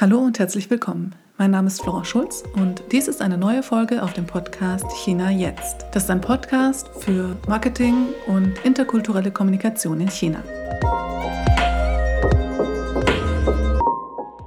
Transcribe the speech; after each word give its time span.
Hallo 0.00 0.20
und 0.20 0.38
herzlich 0.38 0.70
willkommen. 0.70 1.16
Mein 1.38 1.50
Name 1.50 1.66
ist 1.66 1.82
Flora 1.82 2.04
Schulz 2.04 2.44
und 2.54 2.84
dies 2.92 3.08
ist 3.08 3.20
eine 3.20 3.36
neue 3.36 3.64
Folge 3.64 4.00
auf 4.00 4.12
dem 4.12 4.26
Podcast 4.26 4.86
China 4.92 5.28
Jetzt. 5.28 5.86
Das 5.92 6.04
ist 6.04 6.10
ein 6.10 6.20
Podcast 6.20 6.88
für 7.00 7.36
Marketing 7.48 8.06
und 8.28 8.64
interkulturelle 8.64 9.32
Kommunikation 9.32 10.00
in 10.00 10.08
China. 10.08 10.44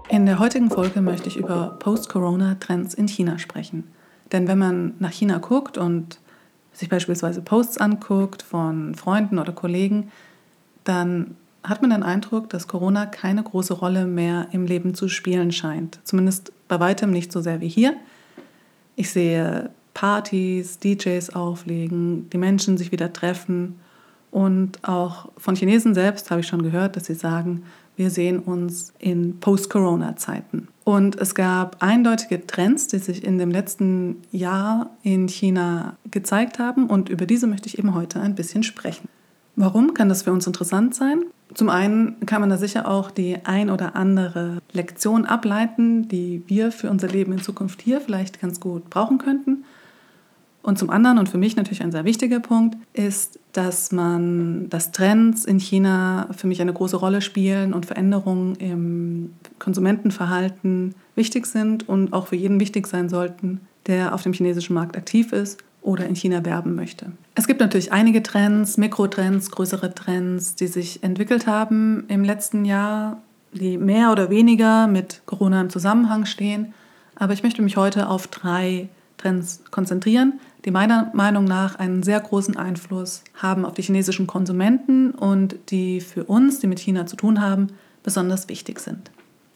In 0.08 0.26
der 0.26 0.40
heutigen 0.40 0.70
Folge 0.70 1.02
möchte 1.02 1.28
ich 1.28 1.36
über 1.36 1.76
Post-Corona-Trends 1.80 2.94
in 2.94 3.10
China 3.10 3.38
sprechen. 3.38 3.92
Denn 4.32 4.48
wenn 4.48 4.58
man 4.58 4.94
nach 5.00 5.12
China 5.12 5.40
guckt 5.40 5.78
und 5.78 6.22
sich 6.72 6.88
beispielsweise 6.88 7.42
Posts 7.42 7.78
anguckt 7.80 8.42
von 8.42 8.96
Freunden 8.96 9.38
oder 9.38 9.52
Kollegen, 9.52 10.14
dann 10.86 11.36
hat 11.64 11.82
man 11.82 11.92
den 11.92 12.04
Eindruck, 12.04 12.50
dass 12.50 12.68
Corona 12.68 13.06
keine 13.06 13.44
große 13.44 13.74
Rolle 13.74 14.06
mehr 14.06 14.48
im 14.52 14.66
Leben 14.66 14.96
zu 14.96 15.08
spielen 15.08 15.52
scheint. 15.52 16.00
Zumindest 16.04 16.52
bei 16.68 16.80
weitem 16.80 17.12
nicht 17.12 17.32
so 17.32 17.42
sehr 17.42 17.62
wie 17.62 17.68
hier. 17.68 17.96
Ich 18.96 19.10
sehe 19.12 19.70
Partys, 19.94 20.80
DJs 20.80 21.32
auflegen, 21.32 22.30
die 22.30 22.38
Menschen 22.38 22.78
sich 22.78 22.92
wieder 22.92 23.14
treffen. 23.14 23.80
Und 24.32 24.84
auch 24.88 25.30
von 25.38 25.56
Chinesen 25.56 25.94
selbst 25.94 26.32
habe 26.32 26.42
ich 26.42 26.48
schon 26.48 26.64
gehört, 26.64 26.96
dass 26.96 27.06
sie 27.06 27.16
sagen, 27.16 27.64
wir 27.98 28.10
sehen 28.10 28.40
uns 28.40 28.94
in 29.00 29.40
Post-Corona-Zeiten. 29.40 30.70
Und 30.86 31.18
es 31.18 31.36
gab 31.36 31.84
eindeutige 31.84 32.48
Trends, 32.48 32.88
die 32.88 32.98
sich 32.98 33.24
in 33.24 33.38
dem 33.38 33.52
letzten 33.52 34.18
Jahr 34.32 34.90
in 35.04 35.28
China 35.28 35.98
gezeigt 36.10 36.58
haben. 36.58 36.88
Und 36.88 37.10
über 37.10 37.26
diese 37.26 37.48
möchte 37.48 37.68
ich 37.68 37.78
eben 37.78 37.94
heute 37.94 38.20
ein 38.20 38.34
bisschen 38.34 38.64
sprechen. 38.64 39.08
Warum 39.56 39.94
kann 39.94 40.10
das 40.10 40.24
für 40.24 40.32
uns 40.32 40.48
interessant 40.48 40.96
sein? 40.96 41.26
Zum 41.54 41.70
einen 41.70 42.26
kann 42.26 42.42
man 42.42 42.50
da 42.50 42.58
sicher 42.58 42.88
auch 42.88 43.12
die 43.12 43.38
ein 43.44 43.70
oder 43.70 43.96
andere 43.96 44.60
Lektion 44.72 45.26
ableiten, 45.26 46.08
die 46.08 46.44
wir 46.48 46.72
für 46.72 46.90
unser 46.90 47.08
Leben 47.08 47.34
in 47.34 47.42
Zukunft 47.42 47.82
hier 47.82 48.00
vielleicht 48.00 48.40
ganz 48.40 48.60
gut 48.60 48.90
brauchen 48.90 49.18
könnten. 49.18 49.66
Und 50.64 50.78
zum 50.78 50.92
anderen, 50.92 51.18
und 51.18 51.28
für 51.28 51.40
mich 51.40 51.56
natürlich 51.56 51.82
ein 51.82 51.92
sehr 51.92 52.06
wichtiger 52.06 52.40
Punkt, 52.40 52.78
ist, 52.94 53.40
dass 53.52 53.92
man, 53.92 54.70
dass 54.70 54.92
Trends 54.92 55.44
in 55.44 55.60
China 55.60 56.28
für 56.38 56.48
mich 56.48 56.62
eine 56.62 56.72
große 56.72 56.96
Rolle 56.96 57.22
spielen 57.22 57.74
und 57.74 57.88
Veränderungen 57.88 58.56
im 58.56 59.34
Konsumentenverhalten 59.58 60.94
wichtig 61.16 61.48
sind 61.48 61.90
und 61.90 62.14
auch 62.14 62.28
für 62.28 62.36
jeden 62.36 62.60
wichtig 62.60 62.86
sein 62.88 63.10
sollten, 63.10 63.62
der 63.88 64.14
auf 64.14 64.22
dem 64.22 64.34
chinesischen 64.34 64.76
Markt 64.76 64.96
aktiv 64.96 65.34
ist 65.34 65.64
oder 65.82 66.06
in 66.06 66.16
China 66.16 66.46
werben 66.46 66.76
möchte. 66.76 67.12
Es 67.36 67.48
gibt 67.48 67.60
natürlich 67.60 67.92
einige 67.92 68.22
Trends, 68.24 68.78
Mikrotrends, 68.78 69.52
größere 69.52 69.94
Trends, 69.94 70.56
die 70.56 70.68
sich 70.68 71.04
entwickelt 71.04 71.48
haben 71.48 72.06
im 72.08 72.24
letzten 72.24 72.66
Jahr, 72.66 73.22
die 73.52 73.78
mehr 73.78 74.12
oder 74.12 74.30
weniger 74.30 74.88
mit 74.88 75.22
Corona 75.26 75.60
im 75.62 75.70
Zusammenhang 75.70 76.26
stehen. 76.26 76.74
Aber 77.16 77.34
ich 77.34 77.44
möchte 77.44 77.62
mich 77.62 77.78
heute 77.78 78.08
auf 78.10 78.28
drei 78.28 78.90
Trends 79.18 79.64
konzentrieren, 79.72 80.40
die 80.66 80.72
meiner 80.72 81.12
Meinung 81.14 81.46
nach 81.46 81.76
einen 81.76 82.04
sehr 82.04 82.20
großen 82.20 82.58
Einfluss 82.58 83.24
haben 83.36 83.66
auf 83.66 83.74
die 83.74 83.82
chinesischen 83.82 84.28
Konsumenten 84.28 85.12
und 85.12 85.56
die 85.70 86.02
für 86.02 86.24
uns, 86.26 86.60
die 86.60 86.68
mit 86.68 86.80
China 86.80 87.06
zu 87.06 87.16
tun 87.16 87.42
haben, 87.42 87.68
besonders 88.04 88.50
wichtig 88.50 88.80
sind. 88.80 89.12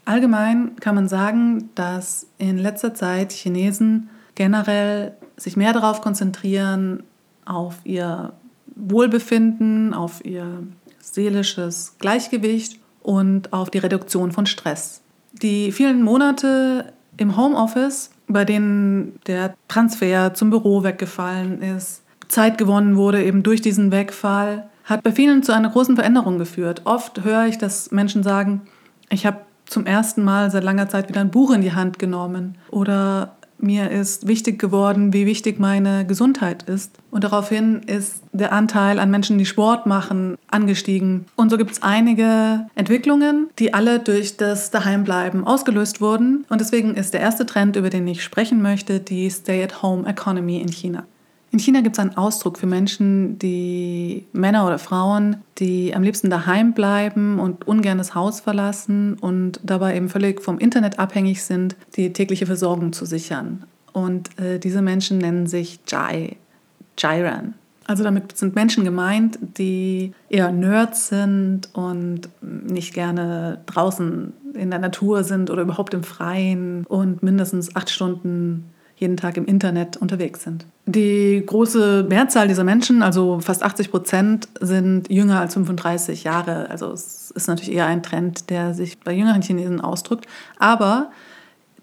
Allgemein 0.06 0.76
kann 0.80 0.96
man 0.96 1.08
sagen, 1.08 1.70
dass 1.74 2.28
in 2.38 2.58
letzter 2.58 2.94
Zeit 2.94 3.32
Chinesen 3.32 4.10
generell 4.36 5.14
sich 5.38 5.58
mehr 5.58 5.74
darauf 5.74 6.02
konzentrieren, 6.02 7.04
auf 7.46 7.76
ihr 7.84 8.34
Wohlbefinden, 8.76 9.94
auf 9.94 10.24
ihr 10.26 10.64
seelisches 11.00 11.96
Gleichgewicht 12.00 12.80
und 13.02 13.54
auf 13.54 13.70
die 13.70 13.78
Reduktion 13.78 14.32
von 14.32 14.46
Stress. 14.46 15.02
Die 15.34 15.72
vielen 15.72 16.02
Monate 16.02 16.94
im 17.18 17.38
Homeoffice, 17.38 18.10
bei 18.28 18.46
denen 18.46 19.20
der 19.28 19.54
Transfer 19.68 20.34
zum 20.34 20.50
Büro 20.50 20.84
weggefallen 20.84 21.62
ist, 21.62 22.02
Zeit 22.28 22.58
gewonnen 22.58 22.96
wurde 22.96 23.24
eben 23.24 23.44
durch 23.44 23.62
diesen 23.62 23.92
Wegfall, 23.92 24.68
hat 24.84 25.04
bei 25.04 25.12
vielen 25.12 25.44
zu 25.44 25.52
einer 25.52 25.70
großen 25.70 25.96
Veränderung 25.96 26.38
geführt. 26.38 26.82
Oft 26.86 27.24
höre 27.24 27.46
ich, 27.46 27.58
dass 27.58 27.92
Menschen 27.92 28.24
sagen, 28.24 28.62
ich 29.10 29.26
habe 29.26 29.42
zum 29.66 29.86
ersten 29.86 30.24
Mal 30.24 30.52
seit 30.52 30.64
langer 30.64 30.90
Zeit 30.90 31.10
wieder 31.10 31.22
ein 31.22 31.32
Buch 31.32 31.52
in 31.52 31.62
die 31.62 31.74
Hand 31.74 32.00
genommen 32.00 32.58
oder 32.70 33.36
mir 33.58 33.90
ist 33.90 34.28
wichtig 34.28 34.60
geworden, 34.60 35.14
wie 35.14 35.26
wichtig 35.26 35.60
meine 35.60 36.06
Gesundheit 36.06 36.64
ist. 36.64 36.98
Und 37.12 37.24
daraufhin 37.24 37.82
ist 37.84 38.22
der 38.32 38.52
Anteil 38.52 39.00
an 39.00 39.10
Menschen, 39.10 39.38
die 39.38 39.46
Sport 39.46 39.86
machen, 39.86 40.38
angestiegen. 40.50 41.26
Und 41.36 41.50
so 41.50 41.58
gibt 41.58 41.72
es 41.72 41.82
einige 41.82 42.68
Entwicklungen, 42.76 43.48
die 43.60 43.74
alle 43.74 44.00
durch 44.00 44.38
das 44.38 44.72
Daheimbleiben 44.72 45.46
ausgelöst 45.46 46.02
wurden. 46.02 46.46
Und 46.50 46.62
deswegen 46.62 46.96
ist 46.96 47.14
der 47.14 47.22
erste 47.22 47.46
Trend, 47.46 47.76
über 47.76 47.90
den 47.90 48.08
ich 48.08 48.24
sprechen 48.24 48.62
möchte, 48.62 49.00
die 49.00 49.30
Stay-at-Home-Economy 49.30 50.60
in 50.60 50.70
China. 50.70 51.06
In 51.56 51.60
China 51.60 51.80
gibt 51.80 51.96
es 51.96 52.00
einen 52.02 52.18
Ausdruck 52.18 52.58
für 52.58 52.68
Menschen, 52.68 53.40
die 53.40 54.26
Männer 54.34 54.68
oder 54.68 54.78
Frauen, 54.78 55.38
die 55.58 55.96
am 55.96 56.04
liebsten 56.04 56.30
daheim 56.30 56.74
bleiben 56.74 57.40
und 57.40 57.66
ungern 57.66 57.98
das 57.98 58.14
Haus 58.14 58.42
verlassen 58.42 59.14
und 59.14 59.62
dabei 59.64 59.96
eben 59.96 60.10
völlig 60.10 60.42
vom 60.42 60.60
Internet 60.60 61.00
abhängig 61.00 61.46
sind, 61.46 61.78
die 61.96 62.12
tägliche 62.12 62.46
Versorgung 62.46 62.92
zu 62.92 63.06
sichern. 63.06 63.64
Und 63.94 64.38
äh, 64.38 64.60
diese 64.60 64.82
Menschen 64.82 65.18
nennen 65.20 65.48
sich 65.48 65.80
Jai, 65.88 66.36
Jairan. 66.98 67.54
Also 67.88 68.04
damit 68.04 68.36
sind 68.36 68.54
Menschen 68.56 68.84
gemeint, 68.84 69.40
die 69.42 70.12
eher 70.28 70.52
Nerds 70.52 71.08
sind 71.08 71.70
und 71.72 72.28
nicht 72.42 72.94
gerne 72.94 73.62
draußen 73.66 74.34
in 74.56 74.72
der 74.72 74.80
Natur 74.80 75.24
sind 75.24 75.50
oder 75.50 75.62
überhaupt 75.62 75.94
im 75.94 76.04
Freien 76.04 76.86
und 76.88 77.24
mindestens 77.24 77.74
acht 77.78 77.90
Stunden 77.90 78.66
jeden 78.98 79.18
Tag 79.18 79.38
im 79.38 79.46
Internet 79.46 79.98
unterwegs 79.98 80.44
sind. 80.44 80.66
Die 80.86 81.44
große 81.46 82.06
Mehrzahl 82.08 82.48
dieser 82.48 82.64
Menschen, 82.64 83.04
also 83.04 83.40
fast 83.40 83.64
80 83.64 83.92
Prozent, 83.92 84.48
sind 84.62 85.10
jünger 85.10 85.40
als 85.40 85.56
35 85.56 86.24
Jahre. 86.24 86.70
Also 86.70 86.92
es 86.92 87.32
ist 87.32 87.48
natürlich 87.48 87.74
eher 87.74 87.88
ein 87.88 88.04
Trend, 88.04 88.50
der 88.50 88.74
sich 88.74 89.00
bei 89.00 89.12
jüngeren 89.12 89.42
Chinesen 89.42 89.82
ausdrückt. 89.82 90.28
Aber 90.58 91.12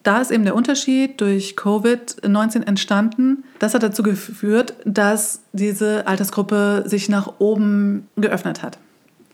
da 0.02 0.20
ist 0.20 0.30
eben 0.30 0.44
der 0.44 0.54
Unterschied 0.54 1.20
durch 1.20 1.54
Covid-19 1.56 2.66
entstanden. 2.66 3.44
Das 3.58 3.74
hat 3.74 3.82
dazu 3.82 4.02
geführt, 4.02 4.74
dass 4.84 5.42
diese 5.52 6.06
Altersgruppe 6.06 6.84
sich 6.86 7.08
nach 7.08 7.34
oben 7.38 8.08
geöffnet 8.16 8.62
hat. 8.62 8.78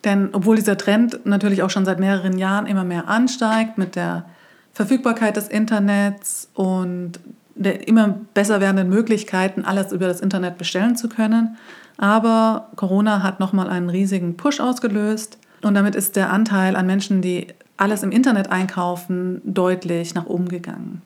Denn 0.05 0.31
obwohl 0.33 0.57
dieser 0.57 0.77
Trend 0.77 1.21
natürlich 1.25 1.63
auch 1.63 1.71
schon 1.71 1.85
seit 1.85 2.01
mehreren 2.01 2.39
Jahren 2.39 2.67
immer 2.67 2.85
mehr 2.85 3.09
ansteigt 3.09 3.79
mit 3.79 3.97
der 3.97 4.27
Verfügbarkeit 4.73 5.37
des 5.37 5.49
Internets 5.49 6.49
und 6.55 7.19
der 7.59 7.89
immer 7.89 8.21
besser 8.35 8.61
werdenden 8.61 8.89
Möglichkeiten, 8.89 9.65
alles 9.65 9.93
über 9.93 10.07
das 10.07 10.21
Internet 10.21 10.59
bestellen 10.59 10.97
zu 10.97 11.09
können. 11.09 11.57
Aber 11.97 12.69
Corona 12.77 13.23
hat 13.23 13.41
nochmal 13.41 13.69
einen 13.69 13.91
riesigen 13.91 14.37
Push 14.37 14.61
ausgelöst 14.61 15.39
und 15.63 15.75
damit 15.75 15.97
ist 15.97 16.17
der 16.17 16.33
Anteil 16.33 16.77
an 16.77 16.87
Menschen, 16.87 17.21
die 17.21 17.49
alles 17.77 18.03
im 18.03 18.13
Internet 18.13 18.51
einkaufen, 18.51 19.43
deutlich 19.45 20.15
nach 20.15 20.27
oben 20.27 20.49
gegangen. 20.49 21.03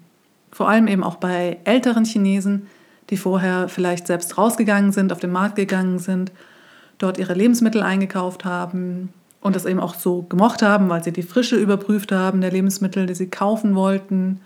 Vor 0.50 0.68
allem 0.68 0.86
eben 0.86 1.02
auch 1.02 1.16
bei 1.16 1.58
älteren 1.64 2.04
Chinesen, 2.04 2.66
die 3.08 3.16
vorher 3.16 3.68
vielleicht 3.68 4.06
selbst 4.06 4.36
rausgegangen 4.36 4.92
sind, 4.92 5.12
auf 5.12 5.20
den 5.20 5.32
Markt 5.32 5.56
gegangen 5.56 5.98
sind, 5.98 6.32
dort 6.98 7.18
ihre 7.18 7.34
Lebensmittel 7.34 7.82
eingekauft 7.82 8.44
haben 8.44 9.08
und 9.40 9.56
das 9.56 9.64
eben 9.64 9.80
auch 9.80 9.94
so 9.94 10.22
gemocht 10.22 10.62
haben, 10.62 10.90
weil 10.90 11.02
sie 11.02 11.12
die 11.12 11.22
Frische 11.22 11.56
überprüft 11.56 12.12
haben 12.12 12.42
der 12.42 12.52
Lebensmittel, 12.52 13.06
die 13.06 13.14
sie 13.14 13.28
kaufen 13.28 13.74
wollten 13.74 14.40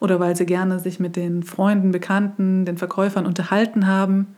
oder 0.00 0.20
weil 0.20 0.36
sie 0.36 0.46
gerne 0.46 0.78
sich 0.78 1.00
mit 1.00 1.16
den 1.16 1.42
Freunden, 1.42 1.92
Bekannten, 1.92 2.64
den 2.64 2.78
Verkäufern 2.78 3.26
unterhalten 3.26 3.86
haben. 3.86 4.36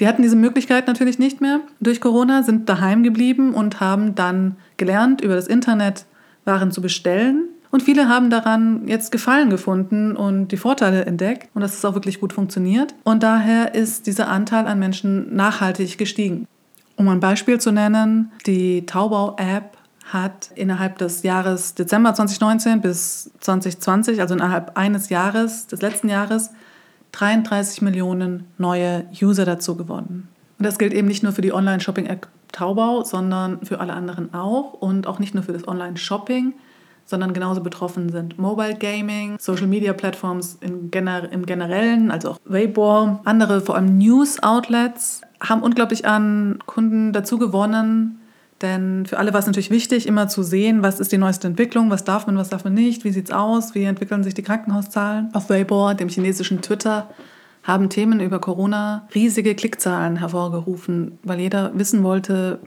Die 0.00 0.06
hatten 0.06 0.22
diese 0.22 0.36
Möglichkeit 0.36 0.86
natürlich 0.86 1.18
nicht 1.18 1.40
mehr 1.40 1.60
durch 1.80 2.00
Corona, 2.00 2.42
sind 2.42 2.68
daheim 2.68 3.02
geblieben 3.02 3.54
und 3.54 3.80
haben 3.80 4.14
dann 4.14 4.56
gelernt, 4.76 5.20
über 5.20 5.34
das 5.34 5.46
Internet 5.46 6.06
Waren 6.44 6.70
zu 6.70 6.80
bestellen. 6.80 7.48
Und 7.70 7.82
viele 7.82 8.08
haben 8.08 8.30
daran 8.30 8.86
jetzt 8.86 9.10
Gefallen 9.10 9.50
gefunden 9.50 10.14
und 10.14 10.48
die 10.48 10.56
Vorteile 10.56 11.04
entdeckt 11.04 11.48
und 11.54 11.60
dass 11.60 11.74
es 11.74 11.84
auch 11.84 11.94
wirklich 11.94 12.20
gut 12.20 12.32
funktioniert. 12.32 12.94
Und 13.02 13.22
daher 13.22 13.74
ist 13.74 14.06
dieser 14.06 14.28
Anteil 14.28 14.66
an 14.66 14.78
Menschen 14.78 15.34
nachhaltig 15.34 15.98
gestiegen. 15.98 16.46
Um 16.96 17.08
ein 17.08 17.20
Beispiel 17.20 17.60
zu 17.60 17.72
nennen, 17.72 18.30
die 18.46 18.86
Taubau-App 18.86 19.76
hat 20.12 20.50
innerhalb 20.54 20.98
des 20.98 21.22
Jahres 21.22 21.74
Dezember 21.74 22.14
2019 22.14 22.80
bis 22.80 23.30
2020, 23.40 24.20
also 24.20 24.34
innerhalb 24.34 24.76
eines 24.76 25.08
Jahres, 25.08 25.66
des 25.66 25.82
letzten 25.82 26.08
Jahres, 26.08 26.50
33 27.12 27.82
Millionen 27.82 28.44
neue 28.58 29.04
User 29.20 29.44
dazu 29.44 29.76
gewonnen. 29.76 30.28
Und 30.58 30.64
das 30.64 30.78
gilt 30.78 30.94
eben 30.94 31.08
nicht 31.08 31.22
nur 31.22 31.32
für 31.32 31.42
die 31.42 31.52
Online-Shopping-App 31.52 32.28
Taubau, 32.52 33.04
sondern 33.04 33.64
für 33.64 33.80
alle 33.80 33.92
anderen 33.92 34.32
auch 34.32 34.72
und 34.74 35.06
auch 35.06 35.18
nicht 35.18 35.34
nur 35.34 35.42
für 35.42 35.52
das 35.52 35.66
Online-Shopping, 35.66 36.54
sondern 37.04 37.32
genauso 37.32 37.62
betroffen 37.62 38.10
sind 38.10 38.38
Mobile 38.38 38.74
Gaming, 38.74 39.36
Social 39.38 39.66
Media 39.66 39.92
Plattforms 39.92 40.58
im, 40.60 40.90
Gener 40.90 41.30
im 41.30 41.46
Generellen, 41.46 42.10
also 42.10 42.30
auch 42.30 42.38
Weibo, 42.44 43.20
andere 43.24 43.60
vor 43.60 43.76
allem 43.76 43.98
News 43.98 44.42
Outlets 44.42 45.20
haben 45.40 45.62
unglaublich 45.62 46.06
an 46.06 46.58
Kunden 46.66 47.12
dazu 47.12 47.38
gewonnen, 47.38 48.20
Denn 48.62 49.04
für 49.04 49.18
alle 49.18 49.32
war 49.32 49.40
es 49.40 49.46
natürlich 49.46 49.70
wichtig, 49.70 50.06
immer 50.06 50.28
zu 50.28 50.42
sehen, 50.42 50.82
was 50.82 50.98
ist 50.98 51.12
die 51.12 51.18
neueste 51.18 51.46
Entwicklung, 51.46 51.90
was 51.90 52.04
darf 52.04 52.26
man, 52.26 52.38
was 52.38 52.48
darf 52.48 52.64
man 52.64 52.72
nicht, 52.72 53.04
wie 53.04 53.12
sieht 53.12 53.26
es 53.26 53.34
aus, 53.34 53.74
wie 53.74 53.84
entwickeln 53.84 54.24
sich 54.24 54.34
die 54.34 54.42
Krankenhauszahlen. 54.42 55.28
Auf 55.34 55.50
Weibo, 55.50 55.92
dem 55.92 56.08
chinesischen 56.08 56.62
Twitter, 56.62 57.08
haben 57.64 57.90
Themen 57.90 58.20
über 58.20 58.38
Corona 58.38 59.06
riesige 59.14 59.54
Klickzahlen 59.54 60.16
hervorgerufen, 60.16 61.18
weil 61.22 61.40
jeder 61.40 61.72
wissen 61.74 62.02
wollte, 62.02 62.60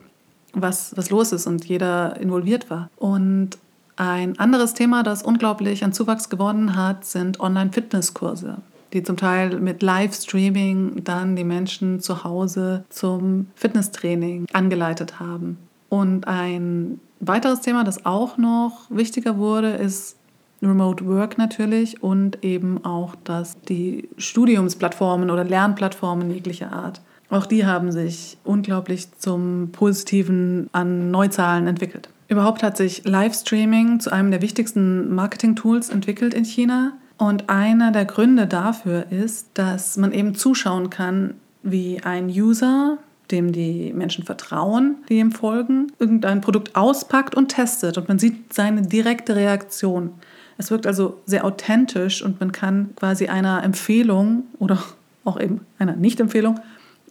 was, 0.53 0.95
was 0.95 1.09
los 1.09 1.31
ist 1.31 1.47
und 1.47 1.65
jeder 1.65 2.19
involviert 2.19 2.69
war. 2.69 2.89
Und 2.97 3.57
ein 3.95 4.38
anderes 4.39 4.74
Thema, 4.74 5.03
das 5.03 5.24
unglaublich 5.24 5.83
an 5.83 5.94
Zuwachs 5.94 6.30
gewonnen 6.30 6.75
hat, 6.75 7.06
sind 7.06 7.39
Online-Fitnesskurse, 7.39 8.57
die 8.94 9.03
zum 9.03 9.18
Teil 9.18 9.59
mit 9.59 9.81
Livestreaming 9.81 11.03
dann 11.03 11.35
die 11.35 11.44
Menschen 11.44 12.00
zu 12.00 12.24
Hause 12.24 12.83
zum 12.89 13.47
Fitnesstraining 13.56 14.45
angeleitet 14.53 15.19
haben. 15.19 15.57
Und 15.89 16.27
ein 16.27 17.00
weiteres 17.19 17.62
Thema, 17.62 17.83
das 17.83 18.06
auch 18.06 18.38
noch 18.38 18.86
wichtiger 18.89 19.38
wurde, 19.38 19.71
ist 19.71 20.15
Remote 20.62 21.06
Work 21.06 21.38
natürlich 21.38 22.03
und 22.03 22.44
eben 22.44 22.83
auch 22.83 23.15
dass 23.24 23.59
die 23.62 24.09
Studiumsplattformen 24.18 25.30
oder 25.30 25.44
Lernplattformen 25.44 26.31
jeglicher 26.31 26.71
Art. 26.71 27.01
Auch 27.30 27.45
die 27.45 27.65
haben 27.65 27.91
sich 27.91 28.38
unglaublich 28.44 29.12
zum 29.18 29.69
Positiven 29.71 30.68
an 30.71 31.12
Neuzahlen 31.12 31.68
entwickelt. 31.68 32.09
Überhaupt 32.27 32.63
hat 32.63 32.77
sich 32.77 33.06
Livestreaming 33.06 34.00
zu 34.00 34.12
einem 34.12 34.31
der 34.31 34.42
wichtigsten 34.42 35.13
Marketing-Tools 35.13 35.89
entwickelt 35.89 36.33
in 36.33 36.45
China. 36.45 36.94
Und 37.18 37.50
einer 37.50 37.92
der 37.92 38.06
Gründe 38.06 38.47
dafür 38.47 39.12
ist, 39.12 39.50
dass 39.56 39.97
man 39.97 40.12
eben 40.12 40.35
zuschauen 40.35 40.89
kann, 40.89 41.35
wie 41.63 42.01
ein 42.01 42.27
User 42.27 42.97
dem 43.31 43.52
die 43.52 43.94
Menschen 43.94 44.24
vertrauen, 44.24 44.98
die 45.10 45.20
ihm 45.20 45.31
folgen, 45.31 45.92
irgendein 46.00 46.42
Produkt 46.42 46.76
auspackt 46.76 47.36
und 47.36 47.50
testet 47.50 47.98
und 47.98 48.08
man 48.08 48.20
sieht 48.20 48.54
seine 48.54 48.81
direkte 48.81 49.36
Reaktion. 49.36 50.12
Es 50.58 50.72
wirkt 50.72 50.88
also 50.88 51.20
sehr 51.26 51.46
authentisch 51.46 52.22
und 52.22 52.40
man 52.40 52.52
kann 52.52 52.90
quasi 52.96 53.28
einer 53.28 53.64
Empfehlung 53.64 54.44
oder 54.60 54.84
auch 55.24 55.40
eben 55.40 55.62
einer 55.78 55.96
Nicht-Empfehlung 55.96 56.60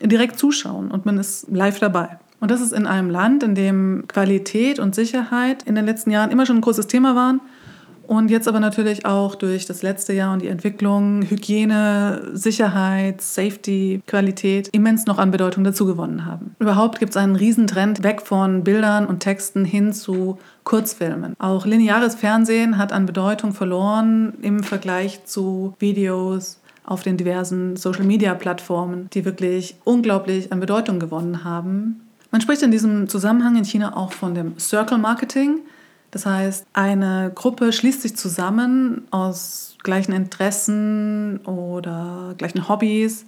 direkt 0.03 0.39
zuschauen 0.39 0.91
und 0.91 1.07
man 1.07 1.19
ist 1.19 1.47
live 1.51 1.79
dabei. 1.79 2.19
Und 2.41 2.51
das 2.51 2.61
ist 2.61 2.73
in 2.73 2.87
einem 2.87 3.11
Land, 3.11 3.43
in 3.43 3.55
dem 3.55 4.05
Qualität 4.07 4.79
und 4.79 4.95
Sicherheit 4.95 5.65
in 5.65 5.75
den 5.75 5.85
letzten 5.85 6.11
Jahren 6.11 6.31
immer 6.31 6.47
schon 6.47 6.59
ein 6.59 6.63
großes 6.63 6.87
Thema 6.87 7.17
waren 7.17 7.41
und 8.09 8.31
jetzt 8.31 8.49
aber 8.49 8.59
natürlich 8.59 9.05
auch 9.05 9.35
durch 9.35 9.67
das 9.67 9.83
letzte 9.83 10.15
Jahr 10.15 10.33
und 10.33 10.41
die 10.41 10.49
Entwicklung 10.49 11.23
Hygiene, 11.23 12.31
Sicherheit, 12.33 13.21
Safety, 13.21 14.03
Qualität 14.07 14.69
immens 14.73 15.07
noch 15.07 15.19
an 15.19 15.31
Bedeutung 15.31 15.63
dazugewonnen 15.63 16.25
haben. 16.25 16.57
Überhaupt 16.59 16.99
gibt 16.99 17.11
es 17.11 17.17
einen 17.19 17.37
Riesentrend 17.37 18.03
weg 18.03 18.23
von 18.23 18.65
Bildern 18.65 19.07
und 19.07 19.21
Texten 19.21 19.65
hin 19.67 19.93
zu 19.93 20.39
Kurzfilmen. 20.65 21.35
Auch 21.39 21.67
lineares 21.67 22.15
Fernsehen 22.15 22.79
hat 22.79 22.93
an 22.93 23.05
Bedeutung 23.05 23.53
verloren 23.53 24.33
im 24.41 24.63
Vergleich 24.63 25.25
zu 25.25 25.75
Videos 25.79 26.61
auf 26.85 27.03
den 27.03 27.19
diversen 27.19 27.77
Social-Media-Plattformen, 27.77 29.11
die 29.13 29.27
wirklich 29.27 29.77
unglaublich 29.85 30.51
an 30.51 30.61
Bedeutung 30.61 30.99
gewonnen 30.99 31.45
haben. 31.45 32.01
Man 32.31 32.41
spricht 32.41 32.63
in 32.63 32.71
diesem 32.71 33.09
Zusammenhang 33.09 33.57
in 33.57 33.65
China 33.65 33.97
auch 33.97 34.13
von 34.13 34.35
dem 34.35 34.59
Circle 34.59 34.97
Marketing. 34.97 35.61
Das 36.11 36.25
heißt, 36.25 36.67
eine 36.73 37.31
Gruppe 37.35 37.73
schließt 37.73 38.03
sich 38.03 38.17
zusammen 38.17 39.07
aus 39.11 39.77
gleichen 39.83 40.13
Interessen 40.13 41.39
oder 41.45 42.35
gleichen 42.39 42.69
Hobbys 42.69 43.27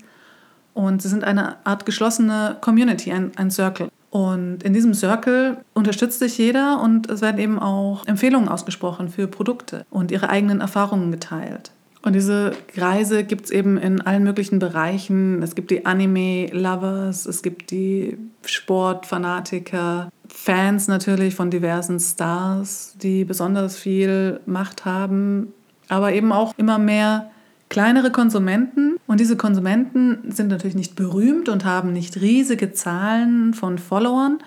und 0.75 1.03
sie 1.03 1.09
sind 1.09 1.25
eine 1.25 1.65
Art 1.67 1.85
geschlossene 1.85 2.57
Community, 2.61 3.13
ein, 3.13 3.33
ein 3.37 3.51
Circle. 3.51 3.89
Und 4.11 4.63
in 4.65 4.73
diesem 4.73 4.95
Circle 4.95 5.59
unterstützt 5.73 6.19
sich 6.19 6.37
jeder 6.39 6.81
und 6.81 7.09
es 7.09 7.21
werden 7.21 7.39
eben 7.39 7.59
auch 7.59 8.07
Empfehlungen 8.07 8.49
ausgesprochen 8.49 9.09
für 9.09 9.29
Produkte 9.29 9.87
und 9.91 10.11
ihre 10.11 10.31
eigenen 10.31 10.61
Erfahrungen 10.61 11.13
geteilt. 11.13 11.71
Und 12.03 12.15
diese 12.15 12.53
Kreise 12.69 13.25
gibt 13.25 13.47
es 13.47 13.51
eben 13.51 13.77
in 13.77 14.01
allen 14.01 14.23
möglichen 14.23 14.59
Bereichen. 14.59 15.43
Es 15.43 15.55
gibt 15.55 15.71
die 15.71 15.85
Anime-Lovers, 15.85 17.27
es 17.27 17.43
gibt 17.43 17.71
die 17.71 18.17
Sportfanatiker, 18.45 20.11
Fans 20.29 20.89
natürlich 20.89 21.35
von 21.35 21.51
diversen 21.51 21.99
Stars, 21.99 22.95
die 23.03 23.25
besonders 23.25 23.77
viel 23.77 24.41
Macht 24.47 24.85
haben, 24.85 25.53
aber 25.89 26.13
eben 26.13 26.33
auch 26.33 26.55
immer 26.57 26.79
mehr 26.79 27.31
kleinere 27.69 28.11
Konsumenten. 28.11 28.97
Und 29.07 29.21
diese 29.21 29.37
Konsumenten 29.37 30.31
sind 30.31 30.49
natürlich 30.49 30.77
nicht 30.77 30.97
berühmt 30.97 31.49
und 31.49 31.65
haben 31.65 31.93
nicht 31.93 32.21
riesige 32.21 32.73
Zahlen 32.73 33.53
von 33.55 33.79
Followern, 33.79 34.39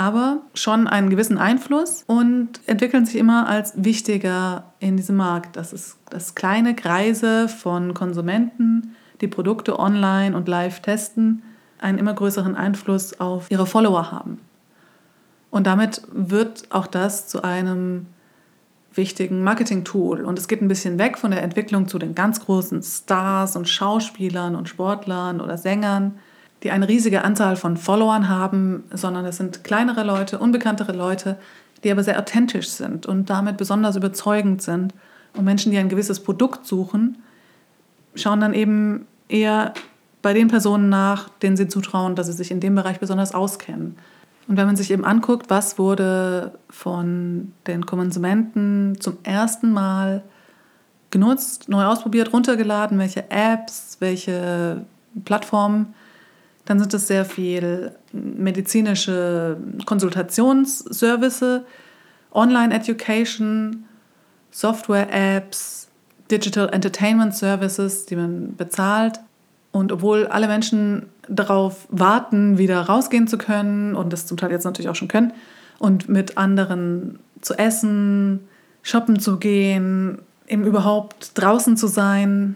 aber 0.00 0.40
schon 0.54 0.86
einen 0.86 1.10
gewissen 1.10 1.36
Einfluss 1.36 2.04
und 2.06 2.58
entwickeln 2.64 3.04
sich 3.04 3.16
immer 3.16 3.46
als 3.46 3.74
wichtiger 3.76 4.72
in 4.78 4.96
diesem 4.96 5.16
Markt. 5.16 5.56
Das 5.56 5.74
ist 5.74 5.98
das 6.08 6.34
kleine 6.34 6.74
Kreise 6.74 7.48
von 7.48 7.92
Konsumenten, 7.92 8.96
die 9.20 9.28
Produkte 9.28 9.78
online 9.78 10.34
und 10.34 10.48
live 10.48 10.80
testen, 10.80 11.42
einen 11.78 11.98
immer 11.98 12.14
größeren 12.14 12.56
Einfluss 12.56 13.20
auf 13.20 13.50
ihre 13.50 13.66
Follower 13.66 14.10
haben. 14.10 14.38
Und 15.50 15.66
damit 15.66 16.00
wird 16.10 16.68
auch 16.70 16.86
das 16.86 17.28
zu 17.28 17.44
einem 17.44 18.06
wichtigen 18.94 19.44
Marketing-Tool. 19.44 20.24
Und 20.24 20.38
es 20.38 20.48
geht 20.48 20.62
ein 20.62 20.68
bisschen 20.68 20.98
weg 20.98 21.18
von 21.18 21.30
der 21.30 21.42
Entwicklung 21.42 21.88
zu 21.88 21.98
den 21.98 22.14
ganz 22.14 22.40
großen 22.40 22.82
Stars 22.82 23.54
und 23.54 23.68
Schauspielern 23.68 24.56
und 24.56 24.66
Sportlern 24.66 25.42
oder 25.42 25.58
Sängern 25.58 26.14
die 26.62 26.70
eine 26.70 26.88
riesige 26.88 27.24
Anzahl 27.24 27.56
von 27.56 27.76
Followern 27.76 28.28
haben, 28.28 28.84
sondern 28.92 29.24
es 29.24 29.36
sind 29.38 29.64
kleinere 29.64 30.04
Leute, 30.04 30.38
unbekanntere 30.38 30.92
Leute, 30.92 31.36
die 31.82 31.90
aber 31.90 32.04
sehr 32.04 32.18
authentisch 32.18 32.68
sind 32.68 33.06
und 33.06 33.30
damit 33.30 33.56
besonders 33.56 33.96
überzeugend 33.96 34.62
sind. 34.62 34.92
Und 35.36 35.44
Menschen, 35.44 35.72
die 35.72 35.78
ein 35.78 35.88
gewisses 35.88 36.20
Produkt 36.20 36.66
suchen, 36.66 37.18
schauen 38.14 38.40
dann 38.40 38.52
eben 38.52 39.06
eher 39.28 39.72
bei 40.22 40.34
den 40.34 40.48
Personen 40.48 40.88
nach, 40.88 41.28
denen 41.28 41.56
sie 41.56 41.68
zutrauen, 41.68 42.14
dass 42.14 42.26
sie 42.26 42.32
sich 42.34 42.50
in 42.50 42.60
dem 42.60 42.74
Bereich 42.74 43.00
besonders 43.00 43.34
auskennen. 43.34 43.96
Und 44.48 44.56
wenn 44.56 44.66
man 44.66 44.76
sich 44.76 44.90
eben 44.90 45.04
anguckt, 45.04 45.48
was 45.48 45.78
wurde 45.78 46.58
von 46.68 47.52
den 47.66 47.86
Konsumenten 47.86 49.00
zum 49.00 49.18
ersten 49.22 49.72
Mal 49.72 50.22
genutzt, 51.10 51.68
neu 51.68 51.84
ausprobiert, 51.84 52.32
runtergeladen, 52.32 52.98
welche 52.98 53.30
Apps, 53.30 53.96
welche 54.00 54.84
Plattformen, 55.24 55.94
dann 56.70 56.78
sind 56.78 56.94
es 56.94 57.08
sehr 57.08 57.24
viel 57.24 57.90
medizinische 58.12 59.56
Konsultationsservice, 59.86 61.62
Online-Education, 62.30 63.86
Software-Apps, 64.52 65.88
Digital 66.30 66.68
Entertainment 66.68 67.34
Services, 67.34 68.06
die 68.06 68.14
man 68.14 68.54
bezahlt. 68.54 69.18
Und 69.72 69.90
obwohl 69.90 70.28
alle 70.28 70.46
Menschen 70.46 71.06
darauf 71.28 71.88
warten, 71.90 72.56
wieder 72.56 72.82
rausgehen 72.82 73.26
zu 73.26 73.36
können 73.36 73.96
und 73.96 74.12
das 74.12 74.26
zum 74.26 74.36
Teil 74.36 74.52
jetzt 74.52 74.62
natürlich 74.64 74.88
auch 74.88 74.94
schon 74.94 75.08
können 75.08 75.32
und 75.80 76.08
mit 76.08 76.38
anderen 76.38 77.18
zu 77.40 77.54
essen, 77.54 78.46
shoppen 78.84 79.18
zu 79.18 79.38
gehen, 79.38 80.20
eben 80.46 80.64
überhaupt 80.64 81.32
draußen 81.34 81.76
zu 81.76 81.88
sein 81.88 82.54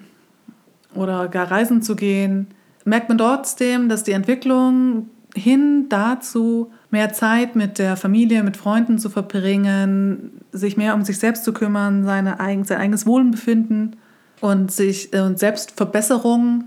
oder 0.95 1.27
gar 1.27 1.51
reisen 1.51 1.83
zu 1.83 1.97
gehen, 1.97 2.47
merkt 2.85 3.09
man 3.09 3.19
trotzdem, 3.19 3.89
dass 3.89 4.05
die 4.05 4.13
Entwicklung 4.13 5.09
hin 5.35 5.87
dazu, 5.89 6.71
mehr 6.91 7.13
Zeit 7.13 7.57
mit 7.57 7.79
der 7.79 7.97
Familie, 7.97 8.43
mit 8.43 8.57
Freunden 8.57 8.99
zu 8.99 9.11
verbringen, 9.11 10.41
sich 10.53 10.77
mehr 10.77 10.95
um 10.95 11.05
sich 11.05 11.19
selbst 11.19 11.45
zu 11.45 11.53
kümmern, 11.53 12.05
seine 12.05 12.39
eigen, 12.39 12.65
sein 12.65 12.79
eigenes 12.79 13.05
Wohlbefinden 13.07 13.97
und 14.41 14.71
sich 14.71 15.13
äh, 15.13 15.21
und 15.21 15.39
Selbstverbesserung, 15.39 16.65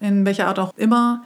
in 0.00 0.24
welcher 0.24 0.48
Art 0.48 0.58
auch 0.58 0.72
immer, 0.76 1.22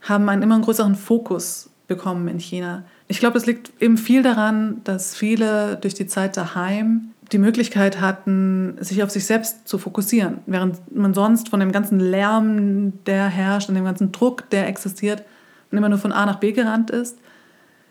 haben 0.00 0.28
einen 0.28 0.42
immer 0.42 0.58
größeren 0.60 0.94
Fokus 0.94 1.70
bekommen 1.88 2.28
in 2.28 2.38
China. 2.38 2.84
Ich 3.06 3.18
glaube, 3.18 3.38
es 3.38 3.46
liegt 3.46 3.72
eben 3.80 3.96
viel 3.96 4.22
daran, 4.22 4.82
dass 4.84 5.14
viele 5.14 5.76
durch 5.76 5.94
die 5.94 6.06
Zeit 6.06 6.36
daheim 6.36 7.12
die 7.32 7.38
Möglichkeit 7.38 8.00
hatten, 8.00 8.76
sich 8.80 9.02
auf 9.02 9.10
sich 9.10 9.26
selbst 9.26 9.68
zu 9.68 9.78
fokussieren, 9.78 10.38
während 10.46 10.94
man 10.94 11.14
sonst 11.14 11.50
von 11.50 11.60
dem 11.60 11.72
ganzen 11.72 12.00
Lärm, 12.00 13.04
der 13.04 13.26
herrscht 13.26 13.68
und 13.68 13.74
dem 13.74 13.84
ganzen 13.84 14.12
Druck, 14.12 14.48
der 14.50 14.66
existiert, 14.66 15.24
und 15.70 15.76
immer 15.76 15.88
nur 15.88 15.98
von 15.98 16.12
A 16.12 16.24
nach 16.24 16.40
B 16.40 16.52
gerannt 16.52 16.90
ist, 16.90 17.18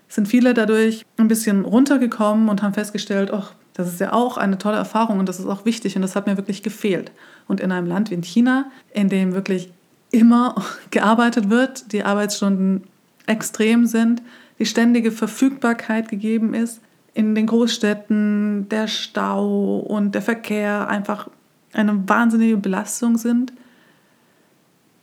sind 0.07 0.27
viele 0.27 0.53
dadurch 0.53 1.05
ein 1.17 1.27
bisschen 1.27 1.65
runtergekommen 1.65 2.49
und 2.49 2.63
haben 2.63 2.73
festgestellt, 2.73 3.31
ach, 3.31 3.53
das 3.73 3.87
ist 3.87 3.99
ja 3.99 4.13
auch 4.13 4.37
eine 4.37 4.57
tolle 4.57 4.77
Erfahrung 4.77 5.19
und 5.19 5.29
das 5.29 5.39
ist 5.39 5.45
auch 5.45 5.65
wichtig 5.65 5.95
und 5.95 6.01
das 6.01 6.15
hat 6.15 6.25
mir 6.25 6.37
wirklich 6.37 6.63
gefehlt. 6.63 7.11
Und 7.47 7.59
in 7.59 7.71
einem 7.71 7.87
Land 7.87 8.09
wie 8.09 8.15
in 8.15 8.23
China, 8.23 8.71
in 8.91 9.09
dem 9.09 9.33
wirklich 9.33 9.71
immer 10.11 10.55
gearbeitet 10.89 11.49
wird, 11.49 11.91
die 11.91 12.03
Arbeitsstunden 12.03 12.83
extrem 13.27 13.85
sind, 13.85 14.23
die 14.57 14.65
ständige 14.65 15.11
Verfügbarkeit 15.11 16.09
gegeben 16.09 16.53
ist, 16.53 16.81
in 17.17 17.33
den 17.33 17.47
Großstädten 17.47 18.69
der 18.69 18.87
Stau 18.87 19.79
und 19.79 20.13
der 20.13 20.21
Verkehr 20.21 20.87
einfach 20.87 21.27
eine 21.73 22.07
wahnsinnige 22.07 22.57
Belastung 22.57 23.17
sind, 23.17 23.53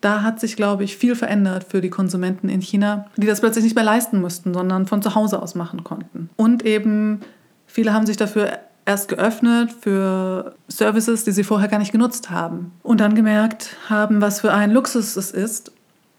da 0.00 0.23
hat 0.23 0.38
sich, 0.38 0.54
glaube 0.54 0.85
ich, 0.85 0.97
viel 0.97 1.16
verändert 1.16 1.64
für 1.64 1.80
die 1.80 1.90
Konsumenten 1.90 2.49
in 2.49 2.61
China, 2.61 3.06
die 3.16 3.26
das 3.26 3.40
plötzlich 3.40 3.64
nicht 3.64 3.75
mehr 3.75 3.85
leisten 3.85 4.21
mussten, 4.21 4.54
sondern 4.54 4.87
von 4.87 5.02
zu 5.02 5.16
Hause 5.16 5.42
aus 5.42 5.56
machen 5.56 5.83
konnten. 5.83 6.30
Und 6.37 6.64
eben 6.64 7.21
viele 7.66 7.92
haben 7.92 8.06
sich 8.06 8.16
dafür 8.16 8.59
erst 8.85 9.09
geöffnet 9.09 9.73
für 9.73 10.54
Services, 10.68 11.25
die 11.25 11.33
sie 11.33 11.42
vorher 11.42 11.68
gar 11.68 11.80
nicht 11.80 11.90
genutzt 11.90 12.30
haben. 12.30 12.71
Und 12.85 13.00
dann 13.00 13.16
gemerkt 13.16 13.76
haben, 13.88 14.21
was 14.21 14.40
für 14.40 14.52
ein 14.52 14.71
Luxus 14.71 15.16
es 15.16 15.33
ist. 15.33 15.73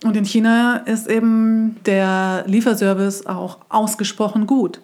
Und 0.04 0.18
in 0.18 0.26
China 0.26 0.78
ist 0.78 1.08
eben 1.08 1.78
der 1.86 2.44
Lieferservice 2.48 3.28
auch 3.28 3.60
ausgesprochen 3.70 4.46
gut. 4.46 4.82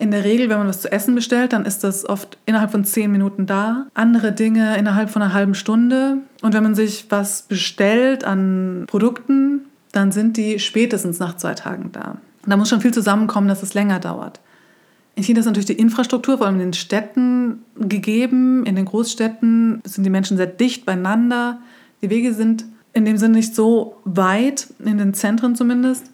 In 0.00 0.10
der 0.10 0.24
Regel, 0.24 0.48
wenn 0.48 0.56
man 0.56 0.66
was 0.66 0.80
zu 0.80 0.90
essen 0.90 1.14
bestellt, 1.14 1.52
dann 1.52 1.66
ist 1.66 1.84
das 1.84 2.08
oft 2.08 2.38
innerhalb 2.46 2.70
von 2.70 2.86
zehn 2.86 3.12
Minuten 3.12 3.44
da. 3.44 3.86
Andere 3.92 4.32
Dinge 4.32 4.78
innerhalb 4.78 5.10
von 5.10 5.20
einer 5.20 5.34
halben 5.34 5.54
Stunde. 5.54 6.16
Und 6.40 6.54
wenn 6.54 6.62
man 6.62 6.74
sich 6.74 7.04
was 7.10 7.42
bestellt 7.42 8.24
an 8.24 8.86
Produkten, 8.86 9.66
dann 9.92 10.10
sind 10.10 10.38
die 10.38 10.58
spätestens 10.58 11.18
nach 11.18 11.36
zwei 11.36 11.52
Tagen 11.52 11.90
da. 11.92 12.16
Da 12.46 12.56
muss 12.56 12.70
schon 12.70 12.80
viel 12.80 12.94
zusammenkommen, 12.94 13.46
dass 13.46 13.62
es 13.62 13.74
länger 13.74 14.00
dauert. 14.00 14.40
In 15.16 15.22
China 15.22 15.40
ist 15.40 15.46
natürlich 15.46 15.66
die 15.66 15.78
Infrastruktur, 15.78 16.38
vor 16.38 16.46
allem 16.46 16.56
in 16.56 16.68
den 16.68 16.72
Städten, 16.72 17.62
gegeben. 17.76 18.64
In 18.64 18.76
den 18.76 18.86
Großstädten 18.86 19.82
sind 19.84 20.04
die 20.04 20.10
Menschen 20.10 20.38
sehr 20.38 20.46
dicht 20.46 20.86
beieinander. 20.86 21.58
Die 22.00 22.08
Wege 22.08 22.32
sind 22.32 22.64
in 22.94 23.04
dem 23.04 23.18
Sinne 23.18 23.34
nicht 23.34 23.54
so 23.54 23.96
weit, 24.04 24.68
in 24.82 24.96
den 24.96 25.12
Zentren 25.12 25.56
zumindest. 25.56 26.06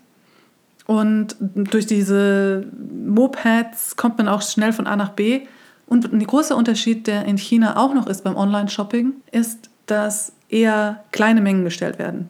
Und 0.86 1.36
durch 1.40 1.86
diese 1.86 2.66
Mopeds 3.04 3.96
kommt 3.96 4.18
man 4.18 4.28
auch 4.28 4.42
schnell 4.42 4.72
von 4.72 4.86
A 4.86 4.96
nach 4.96 5.10
B. 5.10 5.42
Und 5.86 6.12
ein 6.12 6.24
großer 6.24 6.56
Unterschied, 6.56 7.06
der 7.06 7.24
in 7.24 7.38
China 7.38 7.76
auch 7.76 7.94
noch 7.94 8.06
ist 8.06 8.24
beim 8.24 8.36
Online-Shopping, 8.36 9.14
ist, 9.32 9.70
dass 9.86 10.32
eher 10.48 11.04
kleine 11.12 11.40
Mengen 11.40 11.64
bestellt 11.64 11.98
werden. 11.98 12.28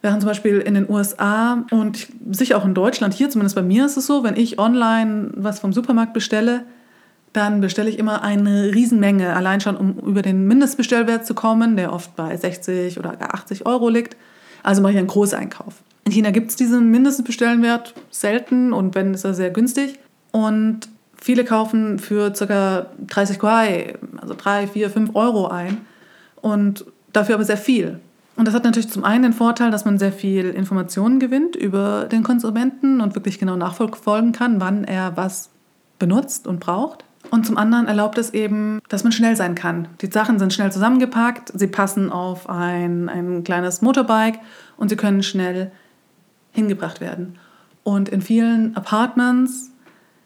Während 0.00 0.20
zum 0.20 0.28
Beispiel 0.28 0.58
in 0.58 0.74
den 0.74 0.90
USA 0.90 1.64
und 1.70 2.08
sicher 2.32 2.58
auch 2.58 2.64
in 2.64 2.74
Deutschland, 2.74 3.14
hier 3.14 3.30
zumindest 3.30 3.54
bei 3.54 3.62
mir 3.62 3.86
ist 3.86 3.96
es 3.96 4.06
so, 4.06 4.24
wenn 4.24 4.36
ich 4.36 4.58
online 4.58 5.30
was 5.36 5.60
vom 5.60 5.72
Supermarkt 5.72 6.12
bestelle, 6.12 6.64
dann 7.32 7.60
bestelle 7.60 7.88
ich 7.88 7.98
immer 7.98 8.22
eine 8.22 8.74
Riesenmenge, 8.74 9.34
allein 9.34 9.60
schon 9.60 9.76
um 9.76 9.98
über 10.00 10.22
den 10.22 10.46
Mindestbestellwert 10.48 11.24
zu 11.24 11.34
kommen, 11.34 11.76
der 11.76 11.92
oft 11.92 12.16
bei 12.16 12.36
60 12.36 12.98
oder 12.98 13.16
gar 13.16 13.34
80 13.34 13.64
Euro 13.64 13.88
liegt. 13.88 14.16
Also 14.64 14.82
mache 14.82 14.92
ich 14.92 14.98
einen 14.98 15.06
Großeinkauf. 15.06 15.82
In 16.04 16.12
China 16.12 16.30
gibt 16.30 16.50
es 16.50 16.56
diesen 16.56 16.90
Mindestbestellwert 16.90 17.94
selten 18.10 18.72
und 18.72 18.94
wenn, 18.94 19.14
ist 19.14 19.24
er 19.24 19.34
sehr 19.34 19.50
günstig. 19.50 19.98
Und 20.32 20.88
viele 21.16 21.44
kaufen 21.44 21.98
für 21.98 22.32
ca. 22.32 22.86
30 23.06 23.38
Kuai, 23.38 23.94
also 24.20 24.34
3, 24.36 24.66
4, 24.66 24.90
5 24.90 25.10
Euro 25.14 25.46
ein 25.48 25.78
und 26.40 26.84
dafür 27.12 27.36
aber 27.36 27.44
sehr 27.44 27.56
viel. 27.56 28.00
Und 28.34 28.48
das 28.48 28.54
hat 28.54 28.64
natürlich 28.64 28.90
zum 28.90 29.04
einen 29.04 29.22
den 29.22 29.32
Vorteil, 29.32 29.70
dass 29.70 29.84
man 29.84 29.98
sehr 29.98 30.12
viel 30.12 30.46
Informationen 30.50 31.20
gewinnt 31.20 31.54
über 31.54 32.06
den 32.10 32.22
Konsumenten 32.22 33.00
und 33.00 33.14
wirklich 33.14 33.38
genau 33.38 33.56
nachverfolgen 33.56 34.32
kann, 34.32 34.60
wann 34.60 34.84
er 34.84 35.16
was 35.16 35.50
benutzt 35.98 36.46
und 36.46 36.58
braucht. 36.58 37.04
Und 37.30 37.46
zum 37.46 37.56
anderen 37.56 37.86
erlaubt 37.86 38.18
es 38.18 38.34
eben, 38.34 38.80
dass 38.88 39.04
man 39.04 39.12
schnell 39.12 39.36
sein 39.36 39.54
kann. 39.54 39.88
Die 40.00 40.10
Sachen 40.10 40.38
sind 40.38 40.52
schnell 40.52 40.72
zusammengepackt, 40.72 41.52
sie 41.54 41.68
passen 41.68 42.10
auf 42.10 42.48
ein, 42.48 43.08
ein 43.08 43.44
kleines 43.44 43.80
Motorbike 43.80 44.40
und 44.76 44.88
sie 44.88 44.96
können 44.96 45.22
schnell 45.22 45.70
hingebracht 46.52 47.00
werden. 47.00 47.38
Und 47.82 48.08
in 48.08 48.22
vielen 48.22 48.76
Apartments, 48.76 49.70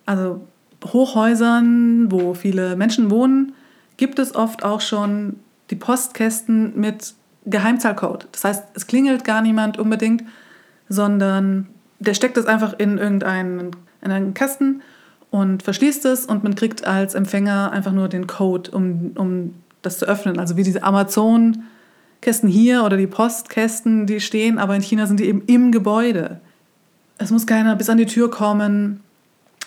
also 0.05 0.47
Hochhäusern, 0.85 2.11
wo 2.11 2.35
viele 2.35 2.77
Menschen 2.77 3.11
wohnen, 3.11 3.55
gibt 3.97 4.19
es 4.19 4.35
oft 4.35 4.63
auch 4.65 4.81
schon 4.81 5.37
die 5.71 5.77
Postkästen 5.77 6.79
mit 6.79 7.15
Geheimzahlcode. 7.47 8.29
Das 8.33 8.45
heißt, 8.45 8.65
es 8.75 8.87
klingelt 8.87 9.25
gar 9.25 9.41
niemand 9.41 9.79
unbedingt, 9.79 10.25
sondern 10.89 11.69
der 11.99 12.15
steckt 12.15 12.37
es 12.37 12.47
einfach 12.47 12.75
in 12.79 12.99
irgendeinen 12.99 13.71
in 14.03 14.13
einen 14.13 14.35
Kasten 14.35 14.83
und 15.31 15.63
verschließt 15.63 16.05
es 16.07 16.27
und 16.27 16.45
man 16.45 16.55
kriegt 16.55 16.87
als 16.87 17.15
Empfänger 17.15 17.73
einfach 17.73 17.93
nur 17.93 18.09
den 18.09 18.27
Code, 18.27 18.71
um, 18.71 19.13
um 19.17 19.55
das 19.83 19.99
zu 19.99 20.07
öffnen. 20.07 20.39
Also 20.39 20.57
wie 20.57 20.63
diese 20.63 20.83
Amazon-Kästen 22.27 22.49
hier 22.49 22.83
oder 22.83 22.97
die 22.97 23.07
Postkästen, 23.07 24.07
die 24.07 24.21
stehen, 24.21 24.59
aber 24.59 24.75
in 24.75 24.83
China 24.83 25.07
sind 25.07 25.21
die 25.21 25.27
eben 25.27 25.43
im 25.47 25.71
Gebäude. 25.71 26.41
Es 27.19 27.31
muss 27.31 27.47
keiner 27.47 27.77
bis 27.77 27.89
an 27.89 27.99
die 27.99 28.07
Tür 28.07 28.31
kommen. 28.31 29.01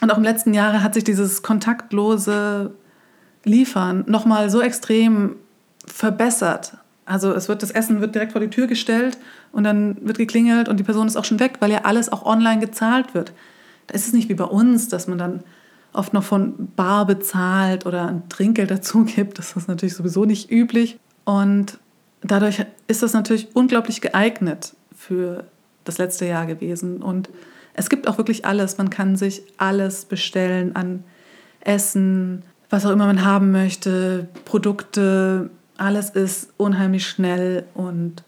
Und 0.02 0.12
auch 0.12 0.18
im 0.18 0.24
letzten 0.24 0.54
Jahre 0.54 0.84
hat 0.84 0.94
sich 0.94 1.04
dieses 1.04 1.42
kontaktlose 1.42 2.72
Liefern 3.46 4.04
nochmal 4.08 4.50
so 4.50 4.62
extrem 4.62 5.36
verbessert. 5.86 6.74
Also 7.06 7.34
es 7.34 7.48
wird 7.48 7.64
das 7.64 7.72
Essen 7.72 8.02
wird 8.02 8.14
direkt 8.14 8.34
vor 8.34 8.42
die 8.42 8.50
Tür 8.50 8.68
gestellt 8.68 9.18
und 9.52 9.64
dann 9.64 9.98
wird 10.02 10.18
geklingelt 10.18 10.70
und 10.70 10.78
die 10.78 10.84
Person 10.84 11.08
ist 11.08 11.16
auch 11.16 11.26
schon 11.26 11.40
weg, 11.40 11.58
weil 11.60 11.72
ja 11.72 11.80
alles 11.84 12.12
auch 12.12 12.26
online 12.26 12.60
gezahlt 12.60 13.14
wird. 13.14 13.32
Da 13.88 13.96
ist 13.96 14.08
es 14.08 14.14
nicht 14.14 14.30
wie 14.30 14.36
bei 14.36 14.44
uns, 14.44 14.90
dass 14.90 15.08
man 15.08 15.18
dann 15.18 15.44
oft 15.94 16.14
noch 16.14 16.24
von 16.24 16.68
Bar 16.76 17.08
bezahlt 17.08 17.86
oder 17.86 18.08
ein 18.08 18.30
Trinkgeld 18.30 18.70
dazu 18.70 19.06
gibt. 19.06 19.40
Das 19.40 19.56
ist 19.56 19.68
natürlich 19.68 19.96
sowieso 19.96 20.26
nicht 20.26 20.52
üblich. 20.52 21.00
Und 21.26 21.80
dadurch 22.22 22.66
ist 22.88 23.04
das 23.04 23.14
natürlich 23.14 23.56
unglaublich 23.56 24.02
geeignet 24.02 24.76
für 24.96 25.46
das 25.84 25.98
letzte 25.98 26.26
Jahr 26.26 26.46
gewesen. 26.46 27.02
Und 27.02 27.30
es 27.74 27.90
gibt 27.90 28.08
auch 28.08 28.18
wirklich 28.18 28.46
alles. 28.46 28.78
Man 28.78 28.90
kann 28.90 29.16
sich 29.16 29.44
alles 29.58 30.06
bestellen 30.06 30.76
an 30.76 31.04
Essen, 31.62 32.44
was 32.70 32.86
auch 32.86 32.92
immer 32.92 33.08
man 33.08 33.26
haben 33.26 33.52
möchte, 33.52 34.28
Produkte, 34.46 35.50
alles 35.78 36.10
ist 36.10 36.54
unheimlich 36.58 37.08
schnell 37.08 37.66
und 37.74 38.24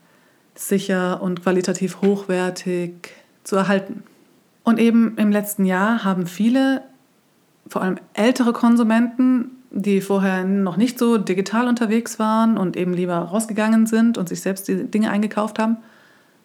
sicher 0.56 1.22
und 1.22 1.44
qualitativ 1.44 2.02
hochwertig 2.02 3.12
zu 3.44 3.56
erhalten. 3.56 4.04
Und 4.64 4.80
eben 4.80 5.18
im 5.18 5.32
letzten 5.32 5.66
Jahr 5.66 6.04
haben 6.04 6.28
viele, 6.28 6.84
vor 7.68 7.82
allem 7.82 7.98
ältere 8.14 8.54
Konsumenten, 8.54 9.61
die 9.72 10.02
vorher 10.02 10.44
noch 10.44 10.78
nicht 10.78 11.00
so 11.00 11.18
digital 11.18 11.68
unterwegs 11.68 12.20
waren 12.20 12.58
und 12.58 12.76
eben 12.76 12.94
lieber 12.94 13.16
rausgegangen 13.16 13.88
sind 13.88 14.18
und 14.18 14.28
sich 14.28 14.42
selbst 14.42 14.68
die 14.68 14.84
Dinge 14.84 15.10
eingekauft 15.10 15.60
haben, 15.60 15.78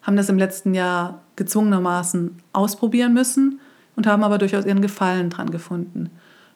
haben 0.02 0.16
das 0.16 0.28
im 0.28 0.38
letzten 0.38 0.74
Jahr 0.74 1.20
gezwungenermaßen 1.34 2.36
ausprobieren 2.52 3.12
müssen 3.12 3.60
und 3.96 4.06
haben 4.06 4.22
aber 4.22 4.38
durchaus 4.38 4.64
ihren 4.64 4.80
Gefallen 4.80 5.28
dran 5.28 5.50
gefunden. 5.50 6.10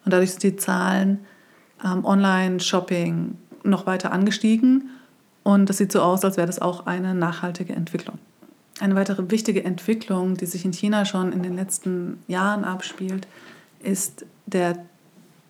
Und 0.05 0.13
dadurch 0.13 0.31
sind 0.31 0.45
die 0.45 0.57
Zahlen 0.57 1.19
ähm, 1.85 2.05
Online-Shopping 2.05 3.37
noch 3.65 3.87
weiter 3.87 4.13
angestiegen 4.13 4.91
und 5.43 5.69
das 5.69 5.79
sieht 5.79 5.91
so 5.91 6.01
aus, 6.01 6.25
als 6.25 6.37
wäre 6.37 6.47
das 6.47 6.63
auch 6.63 6.87
eine 6.87 7.15
nachhaltige 7.15 7.75
Entwicklung. 7.75 8.19
Eine 8.79 8.95
weitere 8.95 9.31
wichtige 9.31 9.65
Entwicklung, 9.65 10.37
die 10.37 10.47
sich 10.47 10.65
in 10.65 10.73
China 10.73 11.05
schon 11.05 11.33
in 11.33 11.43
den 11.43 11.57
letzten 11.57 12.23
Jahren 12.29 12.65
abspielt, 12.65 13.27
ist 13.83 14.25
der 14.47 14.79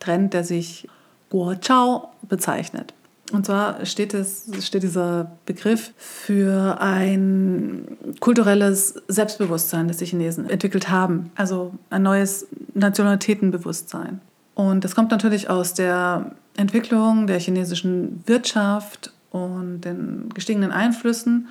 Trend, 0.01 0.33
der 0.33 0.45
sich 0.45 0.89
Guochao 1.31 2.11
bezeichnet. 2.29 2.93
Und 3.33 3.47
zwar 3.47 3.87
steht, 3.87 4.13
es, 4.13 4.51
steht 4.61 4.83
dieser 4.83 5.31
Begriff 5.47 5.93
für 5.97 6.79
ein 6.81 7.97
kulturelles 8.19 9.01
Selbstbewusstsein, 9.07 9.87
das 9.87 9.99
die 9.99 10.07
Chinesen 10.07 10.51
entwickelt 10.51 10.91
haben. 10.91 11.31
Also 11.37 11.73
ein 11.91 12.03
neues 12.03 12.49
Nationalitätenbewusstsein. 12.75 14.21
Und 14.55 14.85
das 14.85 14.95
kommt 14.95 15.13
natürlich 15.13 15.49
aus 15.49 15.75
der 15.75 16.33
Entwicklung 16.57 17.29
der 17.29 17.39
chinesischen 17.39 18.23
Wirtschaft 18.27 19.13
und 19.31 19.83
den 19.83 20.29
gestiegenen 20.35 20.73
Einflüssen 20.73 21.49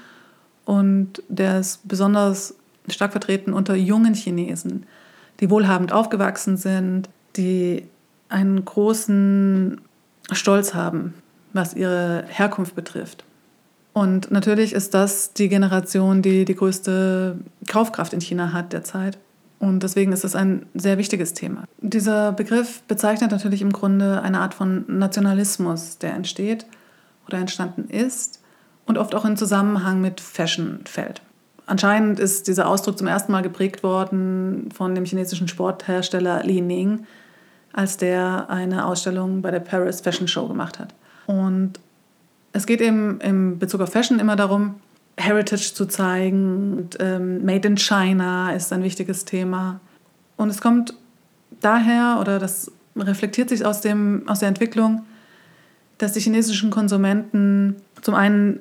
und 0.70 1.24
der 1.30 1.62
ist 1.62 1.88
besonders 1.88 2.54
stark 2.90 3.12
vertreten 3.12 3.54
unter 3.54 3.74
jungen 3.74 4.14
Chinesen, 4.14 4.86
die 5.40 5.50
wohlhabend 5.50 5.92
aufgewachsen 5.92 6.58
sind, 6.58 7.10
die 7.38 7.86
einen 8.30 8.64
großen 8.64 9.82
Stolz 10.32 10.74
haben, 10.74 11.16
was 11.54 11.74
ihre 11.74 12.24
Herkunft 12.28 12.76
betrifft. 12.76 13.24
Und 13.94 14.32
natürlich 14.32 14.74
ist 14.74 14.94
das 14.94 15.34
die 15.34 15.50
Generation, 15.50 16.22
die 16.22 16.46
die 16.46 16.56
größte 16.56 17.38
Kaufkraft 17.68 18.14
in 18.14 18.22
China 18.22 18.54
hat 18.54 18.72
derzeit. 18.72 19.18
Und 19.60 19.84
deswegen 19.84 20.14
ist 20.14 20.24
es 20.24 20.36
ein 20.36 20.66
sehr 20.74 20.98
wichtiges 20.98 21.34
Thema. 21.34 21.66
Dieser 21.82 22.32
Begriff 22.32 22.82
bezeichnet 22.84 23.32
natürlich 23.32 23.62
im 23.62 23.74
Grunde 23.74 24.22
eine 24.22 24.40
Art 24.40 24.54
von 24.54 24.86
Nationalismus, 24.88 25.98
der 25.98 26.14
entsteht 26.14 26.66
oder 27.28 27.40
entstanden 27.40 27.90
ist 27.90 28.42
und 28.86 28.98
oft 28.98 29.14
auch 29.16 29.26
in 29.26 29.36
Zusammenhang 29.36 30.00
mit 30.00 30.22
Fashion 30.22 30.80
fällt. 30.86 31.22
Anscheinend 31.66 32.20
ist 32.20 32.48
dieser 32.48 32.68
Ausdruck 32.68 32.98
zum 32.98 33.08
ersten 33.08 33.32
Mal 33.32 33.44
geprägt 33.44 33.84
worden 33.84 34.70
von 34.74 34.96
dem 34.96 35.06
chinesischen 35.06 35.48
Sporthersteller 35.48 36.42
Li 36.44 36.62
Ning, 36.62 37.06
als 37.74 37.98
der 37.98 38.50
eine 38.50 38.86
Ausstellung 38.86 39.42
bei 39.42 39.52
der 39.52 39.60
Paris 39.60 40.02
Fashion 40.02 40.28
Show 40.28 40.48
gemacht 40.48 40.80
hat. 40.80 40.94
Und 41.28 41.80
es 42.52 42.66
geht 42.66 42.82
eben 42.82 43.20
im 43.22 43.60
Bezug 43.60 43.82
auf 43.82 43.92
Fashion 43.92 44.20
immer 44.20 44.36
darum, 44.36 44.76
Heritage 45.18 45.74
zu 45.74 45.86
zeigen. 45.86 46.74
Und, 46.78 46.98
ähm, 47.00 47.46
Made 47.46 47.68
in 47.68 47.78
China 47.78 48.52
ist 48.54 48.74
ein 48.74 48.84
wichtiges 48.84 49.26
Thema. 49.26 49.80
Und 50.38 50.50
es 50.50 50.62
kommt 50.62 50.94
daher, 51.62 52.18
oder 52.20 52.40
das 52.40 52.72
reflektiert 52.96 53.50
sich 53.50 53.66
aus, 53.66 53.82
dem, 53.82 54.24
aus 54.28 54.40
der 54.40 54.48
Entwicklung, 54.48 55.06
dass 55.98 56.14
die 56.14 56.22
chinesischen 56.22 56.70
Konsumenten 56.70 57.76
zum 58.02 58.16
einen 58.16 58.60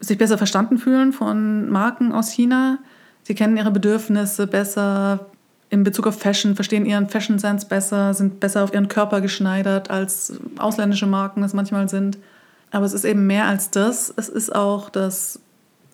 sich 0.00 0.16
besser 0.16 0.38
verstanden 0.38 0.78
fühlen 0.78 1.12
von 1.12 1.68
Marken 1.68 2.12
aus 2.12 2.30
China. 2.30 2.78
Sie 3.24 3.34
kennen 3.34 3.56
ihre 3.56 3.72
Bedürfnisse 3.72 4.46
besser 4.46 5.26
in 5.70 5.84
Bezug 5.84 6.06
auf 6.06 6.18
Fashion, 6.18 6.54
verstehen 6.54 6.86
ihren 6.86 7.08
Fashion 7.08 7.38
Sense 7.38 7.66
besser, 7.66 8.14
sind 8.14 8.40
besser 8.40 8.64
auf 8.64 8.72
ihren 8.72 8.88
Körper 8.88 9.20
geschneidert 9.20 9.90
als 9.90 10.32
ausländische 10.58 11.06
Marken 11.06 11.42
es 11.42 11.52
manchmal 11.52 11.88
sind. 11.88 12.18
Aber 12.70 12.86
es 12.86 12.92
ist 12.92 13.04
eben 13.04 13.26
mehr 13.26 13.46
als 13.46 13.70
das. 13.70 14.12
Es 14.16 14.28
ist 14.28 14.54
auch 14.54 14.90
das, 14.90 15.40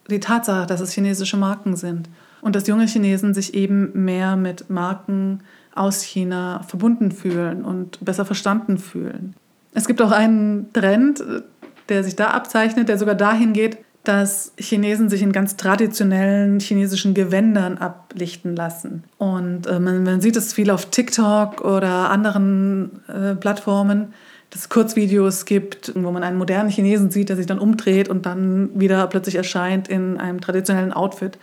die 0.08 0.20
Tatsache, 0.20 0.66
dass 0.66 0.80
es 0.80 0.92
chinesische 0.92 1.36
Marken 1.36 1.76
sind 1.76 2.08
und 2.40 2.54
dass 2.54 2.66
junge 2.66 2.86
Chinesen 2.86 3.34
sich 3.34 3.54
eben 3.54 4.04
mehr 4.04 4.36
mit 4.36 4.70
Marken 4.70 5.40
aus 5.74 6.02
China 6.02 6.62
verbunden 6.66 7.10
fühlen 7.10 7.64
und 7.64 8.04
besser 8.04 8.24
verstanden 8.24 8.78
fühlen. 8.78 9.34
Es 9.72 9.86
gibt 9.86 10.00
auch 10.02 10.12
einen 10.12 10.72
Trend, 10.72 11.24
der 11.88 12.04
sich 12.04 12.14
da 12.14 12.28
abzeichnet, 12.28 12.88
der 12.88 12.98
sogar 12.98 13.16
dahin 13.16 13.52
geht, 13.52 13.78
dass 14.04 14.52
Chinesen 14.58 15.08
sich 15.08 15.22
in 15.22 15.32
ganz 15.32 15.56
traditionellen 15.56 16.60
chinesischen 16.60 17.14
Gewändern 17.14 17.78
ablichten 17.78 18.54
lassen. 18.54 19.04
Und 19.16 19.66
äh, 19.66 19.80
man, 19.80 20.04
man, 20.04 20.20
sieht 20.20 20.36
es 20.36 20.52
viel 20.52 20.70
auf 20.70 20.86
TikTok 20.86 21.62
oder 21.62 22.10
anderen 22.10 23.00
äh, 23.08 23.34
Plattformen, 23.34 24.12
dass 24.50 24.62
es 24.62 24.68
Kurzvideos 24.68 25.46
gibt, 25.46 25.92
wo 25.96 26.12
man 26.12 26.22
einen 26.22 26.36
modernen 26.36 26.68
Chinesen 26.68 27.10
sieht, 27.10 27.30
der 27.30 27.36
sich 27.36 27.46
dann 27.46 27.58
umdreht 27.58 28.10
und 28.10 28.26
dann 28.26 28.78
wieder 28.78 29.06
plötzlich 29.06 29.36
erscheint 29.36 29.88
in 29.88 30.18
einem 30.18 30.40
traditionellen 30.40 30.92
Outfit. 30.92 31.38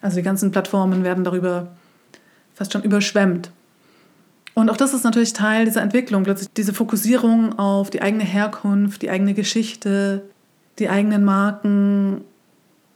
Also 0.00 0.16
die 0.16 0.22
ganzen 0.22 0.52
Plattformen 0.52 1.02
werden 1.02 1.24
darüber 1.24 1.72
fast 2.54 2.72
schon 2.72 2.84
überschwemmt. 2.84 3.50
Und 4.54 4.70
auch 4.70 4.76
das 4.76 4.94
ist 4.94 5.04
natürlich 5.04 5.32
Teil 5.32 5.66
dieser 5.66 5.82
Entwicklung, 5.82 6.22
plötzlich 6.22 6.48
diese 6.56 6.72
Fokussierung 6.72 7.58
auf 7.58 7.90
die 7.90 8.00
eigene 8.00 8.24
Herkunft, 8.24 9.02
die 9.02 9.10
eigene 9.10 9.34
Geschichte, 9.34 10.22
die 10.78 10.88
eigenen 10.88 11.24
Marken. 11.24 12.22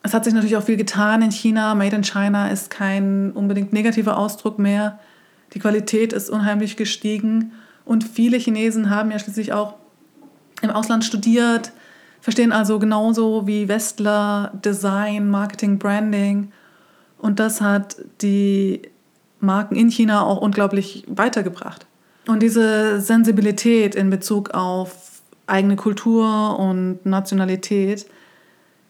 Es 0.03 0.15
hat 0.15 0.25
sich 0.25 0.35
natürlich 0.35 0.57
auch 0.57 0.63
viel 0.63 0.77
getan 0.77 1.23
in 1.23 1.31
China. 1.31 1.75
Made 1.75 1.97
in 1.97 2.05
China 2.05 2.49
ist 2.49 2.71
kein 2.71 3.33
unbedingt 3.33 3.73
negativer 3.73 4.17
Ausdruck 4.17 4.59
mehr. 4.59 4.99
Die 5.55 5.59
Qualität 5.59 6.13
ist 6.13 6.31
unheimlich 6.31 6.77
gestiegen. 6.77 7.53
Und 7.85 8.05
viele 8.05 8.37
Chinesen 8.37 8.91
haben 8.91 9.11
ja 9.11 9.19
schließlich 9.19 9.53
auch 9.53 9.75
im 10.63 10.71
Ausland 10.71 11.05
studiert, 11.05 11.73
verstehen 12.21 12.53
also 12.53 12.79
genauso 12.79 13.47
wie 13.47 13.69
Westler 13.69 14.53
Design, 14.65 15.29
Marketing, 15.29 15.79
Branding. 15.79 16.53
Und 17.19 17.41
das 17.41 17.61
hat 17.61 17.97
die 18.21 18.83
Marken 19.41 19.75
in 19.75 19.91
China 19.91 20.23
auch 20.23 20.41
unglaublich 20.41 21.05
weitergebracht. 21.09 21.87
Und 22.27 22.43
diese 22.43 23.01
Sensibilität 23.01 23.95
in 23.95 24.11
Bezug 24.11 24.51
auf 24.51 25.10
eigene 25.50 25.76
Kultur 25.76 26.59
und 26.59 27.04
Nationalität 27.04 28.07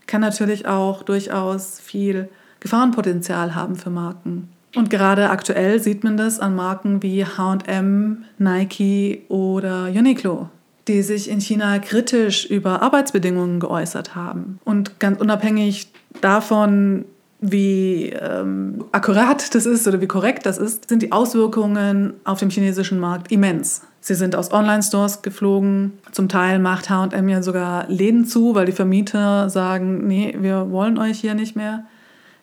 kann 0.07 0.21
natürlich 0.21 0.67
auch 0.67 1.03
durchaus 1.03 1.81
viel 1.81 2.29
Gefahrenpotenzial 2.61 3.55
haben 3.55 3.77
für 3.77 3.91
Marken. 3.91 4.49
Und 4.77 4.91
gerade 4.91 5.31
aktuell 5.31 5.81
sieht 5.81 6.05
man 6.05 6.17
das 6.17 6.39
an 6.39 6.55
Marken 6.55 7.03
wie 7.03 7.25
HM, 7.25 8.25
Nike 8.39 9.23
oder 9.29 9.87
Uniqlo, 9.87 10.49
die 10.87 11.03
sich 11.03 11.29
in 11.29 11.41
China 11.41 11.79
kritisch 11.79 12.47
über 12.47 12.83
Arbeitsbedingungen 12.83 13.59
geäußert 13.59 14.15
haben. 14.15 14.61
Und 14.65 15.01
ganz 15.01 15.21
unabhängig 15.21 15.89
davon, 16.21 17.05
wie 17.41 18.11
ähm, 18.11 18.85
akkurat 18.93 19.55
das 19.55 19.65
ist 19.65 19.89
oder 19.89 20.01
wie 20.01 20.07
korrekt 20.07 20.45
das 20.45 20.59
ist, 20.59 20.89
sind 20.89 21.03
die 21.03 21.13
Auswirkungen 21.13 22.15
auf 22.25 22.39
dem 22.39 22.51
chinesischen 22.51 22.99
Markt 22.99 23.33
immens. 23.33 23.83
Sie 24.03 24.15
sind 24.15 24.35
aus 24.35 24.53
Online-Stores 24.53 25.23
geflogen. 25.23 25.93
Zum 26.13 26.29
Teil 26.29 26.59
macht 26.59 26.89
HM 26.89 27.29
ja 27.29 27.43
sogar 27.43 27.87
Läden 27.89 28.25
zu, 28.25 28.55
weil 28.55 28.67
die 28.67 28.73
Vermieter 28.73 29.51
sagen, 29.51 30.07
nee, 30.07 30.37
wir 30.39 30.71
wollen 30.71 30.99
euch 30.99 31.21
hier 31.21 31.35
nicht 31.35 31.57
mehr. 31.57 31.85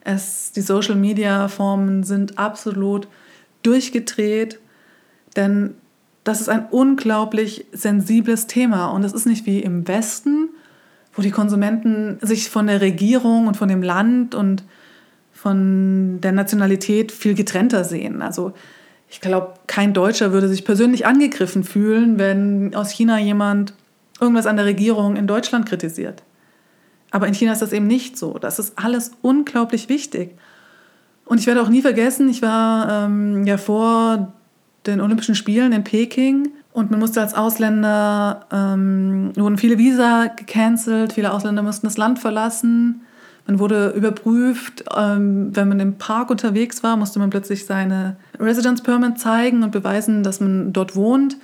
Es, 0.02 0.52
die 0.52 0.62
Social-Media-Formen 0.62 2.04
sind 2.04 2.38
absolut 2.38 3.08
durchgedreht, 3.64 4.60
denn 5.36 5.76
das 6.24 6.42
ist 6.42 6.50
ein 6.50 6.68
unglaublich 6.72 7.66
sensibles 7.72 8.48
Thema. 8.48 8.88
Und 8.88 9.04
es 9.04 9.14
ist 9.14 9.26
nicht 9.26 9.46
wie 9.46 9.60
im 9.60 9.88
Westen, 9.88 10.50
wo 11.14 11.22
die 11.22 11.32
Konsumenten 11.32 12.20
sich 12.22 12.50
von 12.50 12.68
der 12.68 12.82
Regierung 12.82 13.48
und 13.48 13.58
von 13.58 13.70
dem 13.70 13.82
Land 13.82 14.36
und 14.36 14.64
von 15.38 16.20
der 16.20 16.32
Nationalität 16.32 17.12
viel 17.12 17.36
getrennter 17.36 17.84
sehen. 17.84 18.22
Also 18.22 18.54
ich 19.08 19.22
glaube, 19.22 19.54
kein 19.68 19.94
Deutscher 19.94 20.34
würde 20.34 20.50
sich 20.50 20.66
persönlich 20.66 21.06
angegriffen 21.06 21.64
fühlen, 21.64 22.18
wenn 22.18 22.76
aus 22.76 22.90
China 22.90 23.20
jemand 23.20 23.74
irgendwas 24.20 24.48
an 24.48 24.58
der 24.58 24.66
Regierung 24.66 25.16
in 25.16 25.28
Deutschland 25.28 25.68
kritisiert. 25.68 26.24
Aber 27.12 27.28
in 27.28 27.34
China 27.34 27.54
ist 27.54 27.62
das 27.62 27.72
eben 27.72 27.88
nicht 27.88 28.18
so. 28.18 28.38
Das 28.40 28.60
ist 28.60 28.74
alles 28.78 29.12
unglaublich 29.22 29.90
wichtig. 29.90 30.32
Und 31.26 31.40
ich 31.40 31.48
werde 31.48 31.62
auch 31.62 31.70
nie 31.70 31.82
vergessen, 31.82 32.30
ich 32.30 32.42
war 32.42 33.06
ähm, 33.06 33.46
ja 33.46 33.58
vor 33.58 34.34
den 34.86 35.02
Olympischen 35.02 35.36
Spielen 35.36 35.72
in 35.72 35.84
Peking 35.84 36.50
und 36.74 36.90
man 36.90 37.00
musste 37.00 37.22
als 37.22 37.34
Ausländer, 37.34 38.46
ähm, 38.52 39.32
wurden 39.36 39.58
viele 39.58 39.78
Visa 39.78 40.28
gecancelt, 40.28 41.14
viele 41.14 41.32
Ausländer 41.32 41.62
mussten 41.64 41.86
das 41.86 41.98
Land 41.98 42.20
verlassen. 42.20 43.02
Man 43.48 43.60
wurde 43.60 43.90
überprüft, 43.92 44.84
ähm, 44.96 45.56
wenn 45.56 45.70
man 45.70 45.80
im 45.80 45.98
Park 45.98 46.30
unterwegs 46.30 46.84
war, 46.84 46.98
musste 46.98 47.18
man 47.20 47.30
plötzlich 47.30 47.66
seine 47.66 48.18
Residence 48.40 48.84
Permit 48.84 49.20
zeigen 49.20 49.64
und 49.64 49.72
beweisen, 49.72 50.22
dass 50.22 50.42
man 50.42 50.74
dort 50.74 50.96
wohnt 50.96 51.38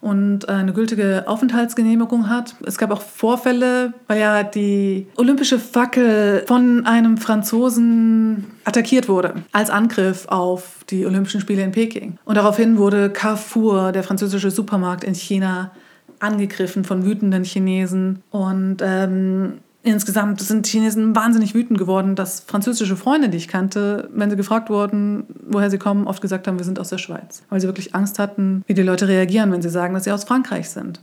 und 0.00 0.48
eine 0.48 0.72
gültige 0.72 1.24
Aufenthaltsgenehmigung 1.26 2.30
hat. 2.30 2.56
Es 2.64 2.78
gab 2.78 2.90
auch 2.90 3.02
Vorfälle, 3.02 3.92
weil 4.06 4.18
ja 4.18 4.42
die 4.42 5.06
olympische 5.16 5.58
Fackel 5.58 6.44
von 6.48 6.86
einem 6.86 7.18
Franzosen 7.18 8.46
attackiert 8.64 9.08
wurde 9.10 9.34
als 9.52 9.68
Angriff 9.68 10.26
auf 10.28 10.84
die 10.88 11.04
Olympischen 11.04 11.42
Spiele 11.42 11.62
in 11.62 11.72
Peking. 11.72 12.16
Und 12.24 12.36
daraufhin 12.36 12.78
wurde 12.78 13.10
Carrefour, 13.10 13.92
der 13.92 14.02
französische 14.02 14.50
Supermarkt 14.50 15.04
in 15.04 15.14
China, 15.14 15.72
angegriffen 16.20 16.84
von 16.84 17.04
wütenden 17.04 17.44
Chinesen. 17.44 18.22
Und 18.30 18.78
ähm, 18.82 19.58
Insgesamt 19.82 20.40
sind 20.42 20.66
Chinesen 20.66 21.16
wahnsinnig 21.16 21.54
wütend 21.54 21.78
geworden, 21.78 22.14
dass 22.14 22.40
französische 22.40 22.96
Freunde, 22.96 23.30
die 23.30 23.38
ich 23.38 23.48
kannte, 23.48 24.10
wenn 24.12 24.28
sie 24.28 24.36
gefragt 24.36 24.68
wurden, 24.68 25.24
woher 25.48 25.70
sie 25.70 25.78
kommen, 25.78 26.06
oft 26.06 26.20
gesagt 26.20 26.46
haben, 26.46 26.58
wir 26.58 26.66
sind 26.66 26.78
aus 26.78 26.90
der 26.90 26.98
Schweiz. 26.98 27.42
Weil 27.48 27.60
sie 27.60 27.66
wirklich 27.66 27.94
Angst 27.94 28.18
hatten, 28.18 28.62
wie 28.66 28.74
die 28.74 28.82
Leute 28.82 29.08
reagieren, 29.08 29.52
wenn 29.52 29.62
sie 29.62 29.70
sagen, 29.70 29.94
dass 29.94 30.04
sie 30.04 30.12
aus 30.12 30.24
Frankreich 30.24 30.68
sind. 30.68 31.00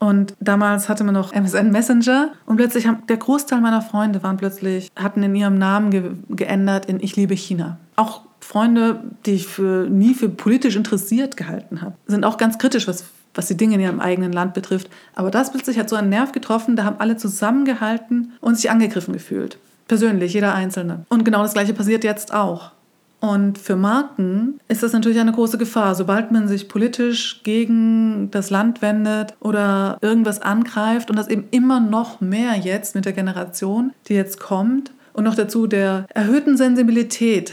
Und 0.00 0.34
damals 0.40 0.88
hatte 0.88 1.04
man 1.04 1.14
noch 1.14 1.32
MSN 1.32 1.70
Messenger 1.70 2.32
und 2.46 2.56
plötzlich 2.56 2.86
haben 2.86 3.02
der 3.08 3.18
Großteil 3.18 3.60
meiner 3.60 3.82
Freunde 3.82 4.22
waren 4.22 4.38
plötzlich, 4.38 4.90
hatten 4.96 5.22
in 5.22 5.34
ihrem 5.34 5.58
Namen 5.58 5.90
ge 5.90 6.12
geändert 6.30 6.86
in 6.86 7.00
Ich 7.00 7.16
liebe 7.16 7.34
China. 7.34 7.78
Auch 7.96 8.22
Freunde, 8.40 9.04
die 9.26 9.32
ich 9.32 9.46
für, 9.46 9.88
nie 9.90 10.14
für 10.14 10.30
politisch 10.30 10.74
interessiert 10.74 11.36
gehalten 11.36 11.82
habe, 11.82 11.94
sind 12.06 12.24
auch 12.24 12.38
ganz 12.38 12.56
kritisch, 12.56 12.88
was 12.88 13.04
was 13.34 13.46
die 13.46 13.56
Dinge 13.56 13.76
in 13.76 13.80
ihrem 13.80 14.00
eigenen 14.00 14.32
Land 14.32 14.54
betrifft. 14.54 14.90
Aber 15.14 15.30
das 15.30 15.52
plötzlich 15.52 15.78
hat 15.78 15.88
so 15.88 15.96
einen 15.96 16.08
Nerv 16.08 16.32
getroffen, 16.32 16.76
da 16.76 16.84
haben 16.84 16.96
alle 16.98 17.16
zusammengehalten 17.16 18.32
und 18.40 18.56
sich 18.56 18.70
angegriffen 18.70 19.12
gefühlt. 19.12 19.58
Persönlich, 19.88 20.34
jeder 20.34 20.54
Einzelne. 20.54 21.04
Und 21.08 21.24
genau 21.24 21.42
das 21.42 21.54
Gleiche 21.54 21.74
passiert 21.74 22.04
jetzt 22.04 22.32
auch. 22.32 22.72
Und 23.20 23.58
für 23.58 23.76
Marken 23.76 24.58
ist 24.68 24.82
das 24.82 24.92
natürlich 24.92 25.20
eine 25.20 25.32
große 25.32 25.58
Gefahr. 25.58 25.94
Sobald 25.94 26.32
man 26.32 26.48
sich 26.48 26.68
politisch 26.68 27.42
gegen 27.42 28.30
das 28.30 28.48
Land 28.48 28.80
wendet 28.80 29.34
oder 29.40 29.98
irgendwas 30.00 30.40
angreift 30.40 31.10
und 31.10 31.16
das 31.16 31.28
eben 31.28 31.46
immer 31.50 31.80
noch 31.80 32.20
mehr 32.20 32.56
jetzt 32.56 32.94
mit 32.94 33.04
der 33.04 33.12
Generation, 33.12 33.92
die 34.08 34.14
jetzt 34.14 34.40
kommt 34.40 34.90
und 35.12 35.24
noch 35.24 35.34
dazu 35.34 35.66
der 35.66 36.06
erhöhten 36.14 36.56
Sensibilität 36.56 37.52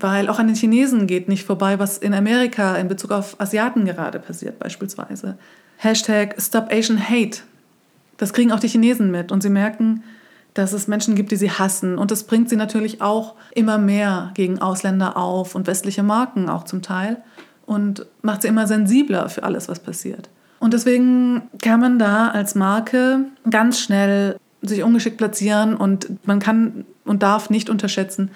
weil 0.00 0.28
auch 0.28 0.38
an 0.38 0.46
den 0.46 0.56
Chinesen 0.56 1.06
geht 1.06 1.28
nicht 1.28 1.44
vorbei, 1.44 1.78
was 1.78 1.98
in 1.98 2.14
Amerika 2.14 2.76
in 2.76 2.88
Bezug 2.88 3.10
auf 3.10 3.40
Asiaten 3.40 3.84
gerade 3.84 4.18
passiert, 4.18 4.58
beispielsweise. 4.58 5.38
Hashtag 5.76 6.34
Stop 6.38 6.72
Asian 6.72 6.98
Hate. 6.98 7.40
Das 8.16 8.32
kriegen 8.32 8.52
auch 8.52 8.60
die 8.60 8.68
Chinesen 8.68 9.10
mit 9.10 9.30
und 9.30 9.42
sie 9.42 9.50
merken, 9.50 10.02
dass 10.54 10.72
es 10.72 10.88
Menschen 10.88 11.14
gibt, 11.14 11.30
die 11.30 11.36
sie 11.36 11.50
hassen. 11.50 11.98
Und 11.98 12.10
das 12.10 12.24
bringt 12.24 12.48
sie 12.48 12.56
natürlich 12.56 13.00
auch 13.00 13.34
immer 13.54 13.78
mehr 13.78 14.32
gegen 14.34 14.58
Ausländer 14.58 15.16
auf 15.16 15.54
und 15.54 15.66
westliche 15.66 16.02
Marken 16.02 16.48
auch 16.48 16.64
zum 16.64 16.82
Teil 16.82 17.18
und 17.64 18.06
macht 18.22 18.42
sie 18.42 18.48
immer 18.48 18.66
sensibler 18.66 19.28
für 19.28 19.44
alles, 19.44 19.68
was 19.68 19.78
passiert. 19.78 20.28
Und 20.58 20.74
deswegen 20.74 21.42
kann 21.62 21.80
man 21.80 21.98
da 21.98 22.28
als 22.28 22.54
Marke 22.54 23.26
ganz 23.48 23.78
schnell 23.78 24.36
sich 24.62 24.82
ungeschickt 24.82 25.18
platzieren 25.18 25.76
und 25.76 26.26
man 26.26 26.40
kann 26.40 26.84
und 27.04 27.22
darf 27.22 27.50
nicht 27.50 27.70
unterschätzen, 27.70 28.30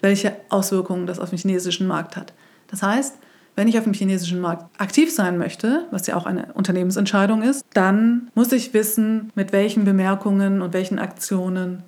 welche 0.00 0.36
Auswirkungen 0.48 1.06
das 1.06 1.18
auf 1.18 1.30
den 1.30 1.38
chinesischen 1.38 1.86
Markt 1.86 2.16
hat. 2.16 2.32
Das 2.68 2.82
heißt, 2.82 3.16
wenn 3.56 3.68
ich 3.68 3.76
auf 3.78 3.84
dem 3.84 3.92
chinesischen 3.92 4.40
Markt 4.40 4.64
aktiv 4.80 5.12
sein 5.12 5.36
möchte, 5.36 5.86
was 5.90 6.06
ja 6.06 6.16
auch 6.16 6.26
eine 6.26 6.52
Unternehmensentscheidung 6.54 7.42
ist, 7.42 7.64
dann 7.74 8.30
muss 8.34 8.52
ich 8.52 8.72
wissen, 8.72 9.30
mit 9.34 9.52
welchen 9.52 9.84
Bemerkungen 9.84 10.62
und 10.62 10.72
welchen 10.72 10.98
Aktionen 10.98 11.82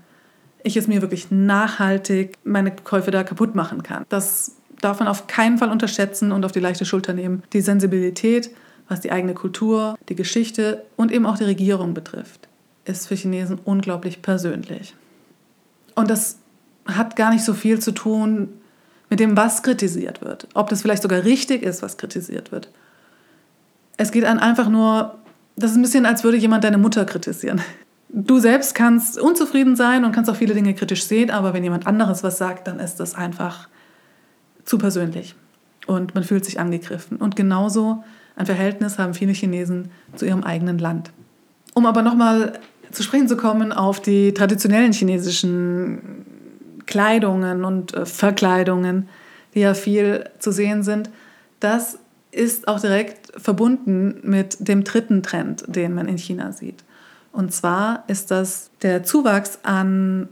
ich 0.64 0.77
es 0.77 0.87
mir 0.87 1.01
wirklich 1.03 1.31
nachhaltig 1.31 2.37
meine 2.44 2.75
Käufe 2.75 3.11
da 3.11 3.25
kaputt 3.25 3.55
machen 3.55 3.83
kann. 3.83 4.05
Das 4.09 4.57
darf 4.81 4.98
man 4.98 5.09
auf 5.09 5.27
keinen 5.27 5.59
Fall 5.59 5.70
unterschätzen 5.70 6.33
und 6.33 6.44
auf 6.44 6.53
die 6.53 6.61
leichte 6.61 6.85
Schulter 6.85 7.12
nehmen. 7.12 7.42
Die 7.53 7.61
Sensibilität, 7.61 8.51
was 8.88 9.01
die 9.01 9.12
eigene 9.12 9.35
Kultur, 9.35 9.96
die 10.09 10.14
Geschichte 10.14 10.85
und 10.96 11.11
eben 11.12 11.27
auch 11.27 11.38
die 11.38 11.44
Regierung 11.44 11.94
betrifft, 11.94 12.48
ist 12.85 13.09
für 13.09 13.14
Chinesen 13.14 13.59
unglaublich 13.64 14.22
persönlich. 14.22 14.94
Und 15.94 16.11
das 16.11 16.38
hat 16.87 17.16
gar 17.16 17.33
nicht 17.33 17.45
so 17.45 17.55
viel 17.55 17.81
zu 17.81 17.92
tun 17.92 18.49
mit 19.11 19.21
dem, 19.21 19.37
was 19.37 19.62
kritisiert 19.62 20.23
wird. 20.23 20.49
Ob 20.55 20.68
das 20.71 20.83
vielleicht 20.83 21.03
sogar 21.03 21.25
richtig 21.25 21.62
ist, 21.62 21.83
was 21.83 21.97
kritisiert 21.97 22.51
wird. 22.51 22.71
Es 23.97 24.11
geht 24.11 24.25
einfach 24.25 24.68
nur, 24.68 25.18
das 25.57 25.73
ist 25.73 25.77
ein 25.77 25.83
bisschen, 25.83 26.07
als 26.07 26.25
würde 26.25 26.38
jemand 26.38 26.64
deine 26.64 26.79
Mutter 26.79 27.05
kritisieren. 27.05 27.61
Du 28.09 28.38
selbst 28.38 28.75
kannst 28.75 29.18
unzufrieden 29.18 29.77
sein 29.77 30.05
und 30.05 30.12
kannst 30.12 30.31
auch 30.31 30.37
viele 30.37 30.55
Dinge 30.55 30.75
kritisch 30.75 31.05
sehen, 31.05 31.31
aber 31.31 31.55
wenn 31.55 31.62
jemand 31.62 31.87
anderes 31.87 32.23
was 32.23 32.38
sagt, 32.38 32.66
dann 32.66 32.79
ist 32.79 32.97
das 33.01 33.14
einfach 33.14 33.68
zu 34.64 34.79
persönlich 34.79 35.35
und 35.87 36.14
man 36.14 36.25
fühlt 36.25 36.45
sich 36.45 36.61
angegriffen. 36.61 37.16
Und 37.16 37.37
genauso 37.37 38.05
ein 38.37 38.47
Verhältnis 38.47 38.99
haben 38.99 39.14
viele 39.14 39.33
Chinesen 39.33 39.90
zu 40.16 40.27
ihrem 40.27 40.42
eigenen 40.42 40.79
Land. 40.79 41.11
Um 41.75 41.87
aber 41.87 42.03
nochmal 42.03 42.55
zu 42.90 43.03
sprechen 43.03 43.29
zu 43.29 43.37
kommen 43.37 43.73
auf 43.73 44.01
die 44.01 44.35
traditionellen 44.35 44.92
chinesischen 44.92 46.27
Kleidungen 46.92 47.64
und 47.64 47.94
äh, 47.94 48.05
Verkleidungen, 48.05 49.09
die 49.55 49.61
ja 49.61 49.72
viel 49.72 50.28
zu 50.38 50.52
sehen 50.52 50.83
sind, 50.83 51.09
das 51.59 51.98
ist 52.33 52.68
auch 52.68 52.81
direkt 52.81 53.33
verbunden 53.40 54.20
mit 54.22 54.59
dem 54.61 54.85
dritten 54.85 55.22
Trend, 55.22 55.64
den 55.68 55.94
man 55.94 56.07
in 56.07 56.18
China 56.18 56.52
sieht. 56.52 56.85
Und 57.33 57.55
zwar 57.55 58.05
ist 58.09 58.31
das 58.31 58.70
der 58.83 59.05
Zuwachs 59.05 59.61
an 59.62 60.28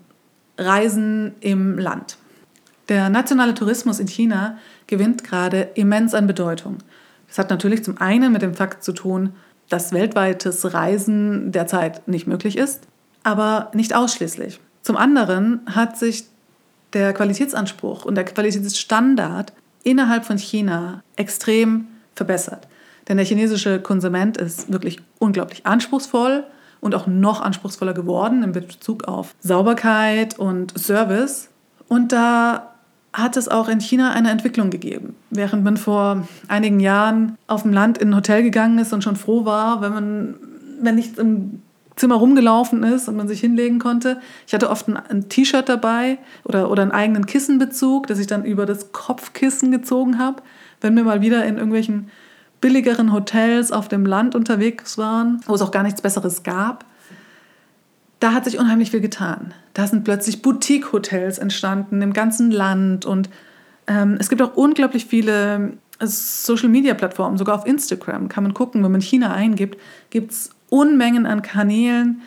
Reisen 0.58 1.34
im 1.40 1.78
Land. 1.78 2.18
Der 2.90 3.08
nationale 3.08 3.54
Tourismus 3.54 3.98
in 3.98 4.08
China 4.08 4.58
gewinnt 4.86 5.24
gerade 5.24 5.70
immens 5.76 6.12
an 6.12 6.26
Bedeutung. 6.26 6.76
Das 7.26 7.38
hat 7.38 7.48
natürlich 7.48 7.84
zum 7.84 7.96
einen 7.96 8.32
mit 8.34 8.42
dem 8.42 8.52
Fakt 8.52 8.84
zu 8.84 8.92
tun, 8.92 9.32
dass 9.70 9.94
weltweites 9.94 10.74
Reisen 10.74 11.52
derzeit 11.52 12.06
nicht 12.06 12.26
möglich 12.26 12.58
ist, 12.58 12.82
aber 13.22 13.70
nicht 13.72 13.94
ausschließlich. 13.96 14.60
Zum 14.82 14.98
anderen 14.98 15.60
hat 15.66 15.96
sich 15.96 16.24
der 16.92 17.12
Qualitätsanspruch 17.12 18.05
und 18.05 18.14
der 18.14 18.24
Qualitätsstandard 18.24 19.53
innerhalb 19.83 20.24
von 20.24 20.38
China 20.38 21.03
extrem 21.16 21.87
verbessert. 22.14 22.66
Denn 23.09 23.16
der 23.16 23.26
chinesische 23.26 23.81
Konsument 23.81 24.37
ist 24.37 24.72
wirklich 24.72 25.00
unglaublich 25.18 25.66
anspruchsvoll 25.66 26.44
und 26.81 26.94
auch 26.94 27.07
noch 27.07 27.40
anspruchsvoller 27.40 27.94
geworden 27.94 28.42
in 28.42 28.53
Bezug 28.53 29.05
auf 29.05 29.35
Sauberkeit 29.40 30.38
und 30.38 30.79
Service. 30.79 31.48
Und 31.88 32.12
da 32.12 32.74
hat 33.12 33.37
es 33.37 33.48
auch 33.48 33.68
in 33.68 33.81
China 33.81 34.12
eine 34.12 34.31
Entwicklung 34.31 34.70
gegeben. 34.70 35.16
Während 35.31 35.64
man 35.64 35.76
vor 35.76 36.29
einigen 36.46 36.81
Jahren 36.81 37.37
auf 37.48 37.62
dem 37.62 37.72
Land 37.72 37.98
in 37.98 38.11
ein 38.11 38.16
Hotel 38.16 38.42
gegangen 38.42 38.79
ist 38.79 38.92
und 38.92 39.03
schon 39.03 39.16
froh 39.16 39.44
war, 39.44 39.81
wenn 39.83 39.92
man, 39.92 40.35
wenn 40.81 40.94
nichts 40.94 41.18
im 41.18 41.62
Zimmer 42.00 42.14
rumgelaufen 42.14 42.82
ist 42.82 43.08
und 43.08 43.16
man 43.16 43.28
sich 43.28 43.40
hinlegen 43.40 43.78
konnte. 43.78 44.20
Ich 44.46 44.54
hatte 44.54 44.70
oft 44.70 44.88
ein, 44.88 44.96
ein 44.96 45.28
T-Shirt 45.28 45.68
dabei 45.68 46.18
oder, 46.44 46.70
oder 46.70 46.80
einen 46.80 46.92
eigenen 46.92 47.26
Kissenbezug, 47.26 48.06
das 48.06 48.18
ich 48.18 48.26
dann 48.26 48.44
über 48.46 48.64
das 48.64 48.90
Kopfkissen 48.92 49.70
gezogen 49.70 50.18
habe, 50.18 50.42
wenn 50.80 50.96
wir 50.96 51.04
mal 51.04 51.20
wieder 51.20 51.44
in 51.44 51.56
irgendwelchen 51.56 52.10
billigeren 52.62 53.12
Hotels 53.12 53.70
auf 53.70 53.88
dem 53.88 54.06
Land 54.06 54.34
unterwegs 54.34 54.96
waren, 54.96 55.42
wo 55.46 55.54
es 55.54 55.60
auch 55.60 55.70
gar 55.70 55.82
nichts 55.82 56.00
Besseres 56.00 56.42
gab. 56.42 56.86
Da 58.18 58.32
hat 58.32 58.46
sich 58.46 58.58
unheimlich 58.58 58.90
viel 58.90 59.00
getan. 59.02 59.52
Da 59.74 59.86
sind 59.86 60.04
plötzlich 60.04 60.40
Boutique-Hotels 60.40 61.36
entstanden 61.36 62.00
im 62.00 62.14
ganzen 62.14 62.50
Land 62.50 63.04
und 63.04 63.28
ähm, 63.86 64.16
es 64.18 64.30
gibt 64.30 64.40
auch 64.40 64.56
unglaublich 64.56 65.04
viele 65.04 65.72
äh, 65.98 66.06
Social-Media-Plattformen, 66.06 67.36
sogar 67.36 67.56
auf 67.56 67.66
Instagram 67.66 68.30
kann 68.30 68.44
man 68.44 68.54
gucken, 68.54 68.82
wenn 68.82 68.92
man 68.92 69.02
China 69.02 69.34
eingibt, 69.34 69.78
gibt 70.08 70.32
es 70.32 70.50
Unmengen 70.70 71.26
an 71.26 71.42
Kanälen, 71.42 72.22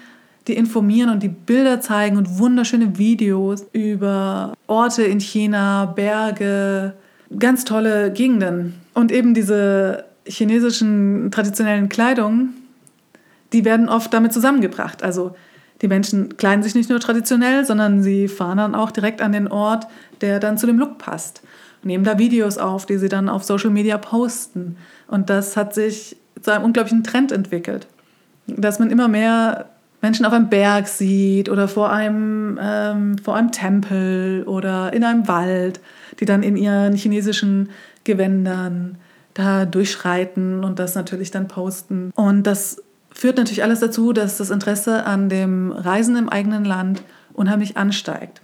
die 0.48 0.56
informieren 0.56 1.10
und 1.10 1.24
die 1.24 1.30
Bilder 1.30 1.82
zeigen 1.82 2.18
und 2.18 2.38
wunderschöne 2.38 2.98
Videos 2.98 3.66
über 3.72 4.54
Orte 4.68 5.04
in 5.04 5.20
China, 5.20 5.86
Berge, 5.86 6.94
ganz 7.40 7.64
tolle 7.66 8.12
Gegenden. 8.12 8.76
Und 8.94 9.12
eben 9.12 9.34
diese 9.34 10.06
chinesischen 10.26 11.32
traditionellen 11.32 11.90
Kleidungen, 11.90 12.54
die 13.54 13.66
werden 13.66 13.88
oft 13.88 14.14
damit 14.14 14.34
zusammengebracht. 14.34 15.04
Also 15.04 15.36
die 15.82 15.88
Menschen 15.88 16.38
kleiden 16.38 16.64
sich 16.64 16.76
nicht 16.76 16.90
nur 16.90 17.00
traditionell, 17.00 17.66
sondern 17.66 18.04
sie 18.04 18.28
fahren 18.28 18.58
dann 18.58 18.76
auch 18.76 18.92
direkt 18.92 19.22
an 19.22 19.32
den 19.32 19.48
Ort, 19.48 19.88
der 20.22 20.40
dann 20.40 20.58
zu 20.58 20.68
dem 20.68 20.78
Look 20.78 20.98
passt. 20.98 21.42
Nehmen 21.84 22.04
da 22.04 22.18
Videos 22.18 22.58
auf, 22.58 22.86
die 22.86 22.98
sie 22.98 23.10
dann 23.10 23.28
auf 23.28 23.44
Social 23.44 23.70
Media 23.70 23.98
posten. 23.98 24.78
Und 25.08 25.30
das 25.30 25.58
hat 25.58 25.74
sich 25.74 26.16
zu 26.42 26.52
einem 26.52 26.66
unglaublichen 26.66 27.04
Trend 27.04 27.32
entwickelt 27.32 27.88
dass 28.48 28.80
man 28.80 28.90
immer 28.90 29.08
mehr 29.08 29.66
Menschen 30.02 30.26
auf 30.26 30.34
einem 30.34 30.50
Berg 30.50 30.88
sieht 30.88 31.50
oder 31.50 31.68
vor 31.68 31.92
einem, 31.92 32.60
ähm, 32.62 33.18
vor 33.18 33.36
einem 33.36 33.52
Tempel 33.52 34.44
oder 34.46 34.92
in 34.92 35.04
einem 35.04 35.28
Wald, 35.30 35.80
die 36.20 36.26
dann 36.26 36.44
in 36.44 36.58
ihren 36.58 36.94
chinesischen 36.94 37.70
Gewändern 38.04 38.98
da 39.34 39.66
durchschreiten 39.66 40.64
und 40.64 40.78
das 40.78 40.96
natürlich 40.96 41.32
dann 41.32 41.48
posten. 41.48 42.12
Und 42.16 42.44
das 42.44 42.84
führt 43.12 43.38
natürlich 43.38 43.64
alles 43.64 43.80
dazu, 43.80 44.12
dass 44.12 44.38
das 44.38 44.50
Interesse 44.50 45.06
an 45.06 45.30
dem 45.30 45.72
Reisen 45.72 46.18
im 46.18 46.28
eigenen 46.28 46.66
Land 46.66 47.02
unheimlich 47.34 47.78
ansteigt. 47.78 48.42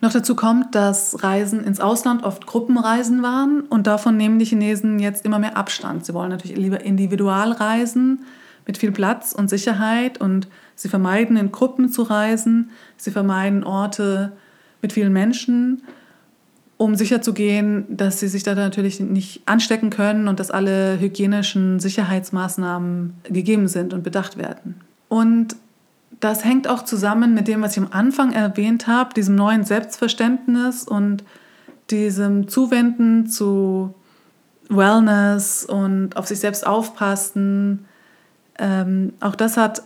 Noch 0.00 0.12
dazu 0.12 0.34
kommt, 0.34 0.74
dass 0.74 1.22
Reisen 1.22 1.62
ins 1.62 1.78
Ausland 1.78 2.24
oft 2.24 2.46
Gruppenreisen 2.46 3.22
waren 3.22 3.60
und 3.60 3.86
davon 3.86 4.16
nehmen 4.16 4.38
die 4.38 4.46
Chinesen 4.46 4.98
jetzt 4.98 5.24
immer 5.24 5.38
mehr 5.38 5.56
Abstand. 5.56 6.06
Sie 6.06 6.14
wollen 6.14 6.30
natürlich 6.30 6.56
lieber 6.56 6.80
individual 6.80 7.52
reisen 7.52 8.20
mit 8.66 8.78
viel 8.78 8.92
Platz 8.92 9.32
und 9.32 9.48
Sicherheit 9.48 10.20
und 10.20 10.48
sie 10.74 10.88
vermeiden 10.88 11.36
in 11.36 11.52
Gruppen 11.52 11.88
zu 11.88 12.02
reisen, 12.02 12.70
sie 12.96 13.10
vermeiden 13.10 13.64
Orte 13.64 14.32
mit 14.80 14.92
vielen 14.92 15.12
Menschen, 15.12 15.82
um 16.76 16.96
sicherzugehen, 16.96 17.84
dass 17.88 18.20
sie 18.20 18.28
sich 18.28 18.42
da 18.42 18.54
natürlich 18.54 18.98
nicht 18.98 19.42
anstecken 19.46 19.90
können 19.90 20.26
und 20.26 20.40
dass 20.40 20.50
alle 20.50 20.98
hygienischen 20.98 21.78
Sicherheitsmaßnahmen 21.78 23.14
gegeben 23.24 23.68
sind 23.68 23.94
und 23.94 24.02
bedacht 24.02 24.36
werden. 24.36 24.80
Und 25.08 25.56
das 26.18 26.44
hängt 26.44 26.68
auch 26.68 26.82
zusammen 26.84 27.34
mit 27.34 27.48
dem, 27.48 27.62
was 27.62 27.76
ich 27.76 27.82
am 27.82 27.88
Anfang 27.90 28.32
erwähnt 28.32 28.86
habe, 28.86 29.14
diesem 29.14 29.34
neuen 29.34 29.64
Selbstverständnis 29.64 30.84
und 30.84 31.24
diesem 31.90 32.48
Zuwenden 32.48 33.26
zu 33.26 33.94
Wellness 34.68 35.64
und 35.64 36.16
auf 36.16 36.26
sich 36.26 36.40
selbst 36.40 36.66
aufpassen, 36.66 37.86
ähm, 38.58 39.12
auch 39.20 39.34
das 39.34 39.56
hat 39.56 39.82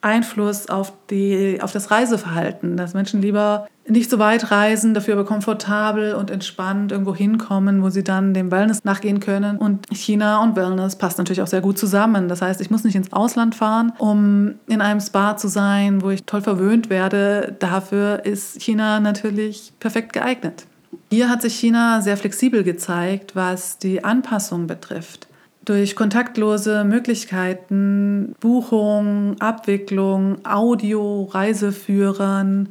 Einfluss 0.00 0.68
auf, 0.68 0.92
die, 1.10 1.58
auf 1.60 1.72
das 1.72 1.90
Reiseverhalten, 1.90 2.76
dass 2.76 2.94
Menschen 2.94 3.20
lieber 3.20 3.66
nicht 3.88 4.10
so 4.10 4.18
weit 4.18 4.50
reisen, 4.50 4.94
dafür 4.94 5.14
aber 5.14 5.24
komfortabel 5.24 6.14
und 6.14 6.30
entspannt 6.30 6.92
irgendwo 6.92 7.14
hinkommen, 7.14 7.82
wo 7.82 7.90
sie 7.90 8.04
dann 8.04 8.34
dem 8.34 8.50
Wellness 8.50 8.84
nachgehen 8.84 9.18
können. 9.18 9.56
Und 9.56 9.86
China 9.90 10.42
und 10.42 10.56
Wellness 10.56 10.96
passt 10.96 11.18
natürlich 11.18 11.42
auch 11.42 11.48
sehr 11.48 11.62
gut 11.62 11.78
zusammen. 11.78 12.28
Das 12.28 12.42
heißt, 12.42 12.60
ich 12.60 12.70
muss 12.70 12.84
nicht 12.84 12.94
ins 12.94 13.12
Ausland 13.12 13.54
fahren, 13.54 13.92
um 13.98 14.54
in 14.68 14.80
einem 14.82 15.00
Spa 15.00 15.36
zu 15.36 15.48
sein, 15.48 16.02
wo 16.02 16.10
ich 16.10 16.24
toll 16.24 16.42
verwöhnt 16.42 16.90
werde. 16.90 17.56
Dafür 17.58 18.24
ist 18.24 18.62
China 18.62 19.00
natürlich 19.00 19.72
perfekt 19.80 20.12
geeignet. 20.12 20.66
Hier 21.10 21.30
hat 21.30 21.42
sich 21.42 21.58
China 21.58 22.02
sehr 22.02 22.18
flexibel 22.18 22.62
gezeigt, 22.62 23.34
was 23.34 23.78
die 23.78 24.04
Anpassung 24.04 24.66
betrifft 24.66 25.27
durch 25.68 25.94
kontaktlose 25.94 26.82
Möglichkeiten, 26.84 28.34
Buchung, 28.40 29.38
Abwicklung, 29.38 30.38
Audio, 30.46 31.24
Reiseführern, 31.24 32.70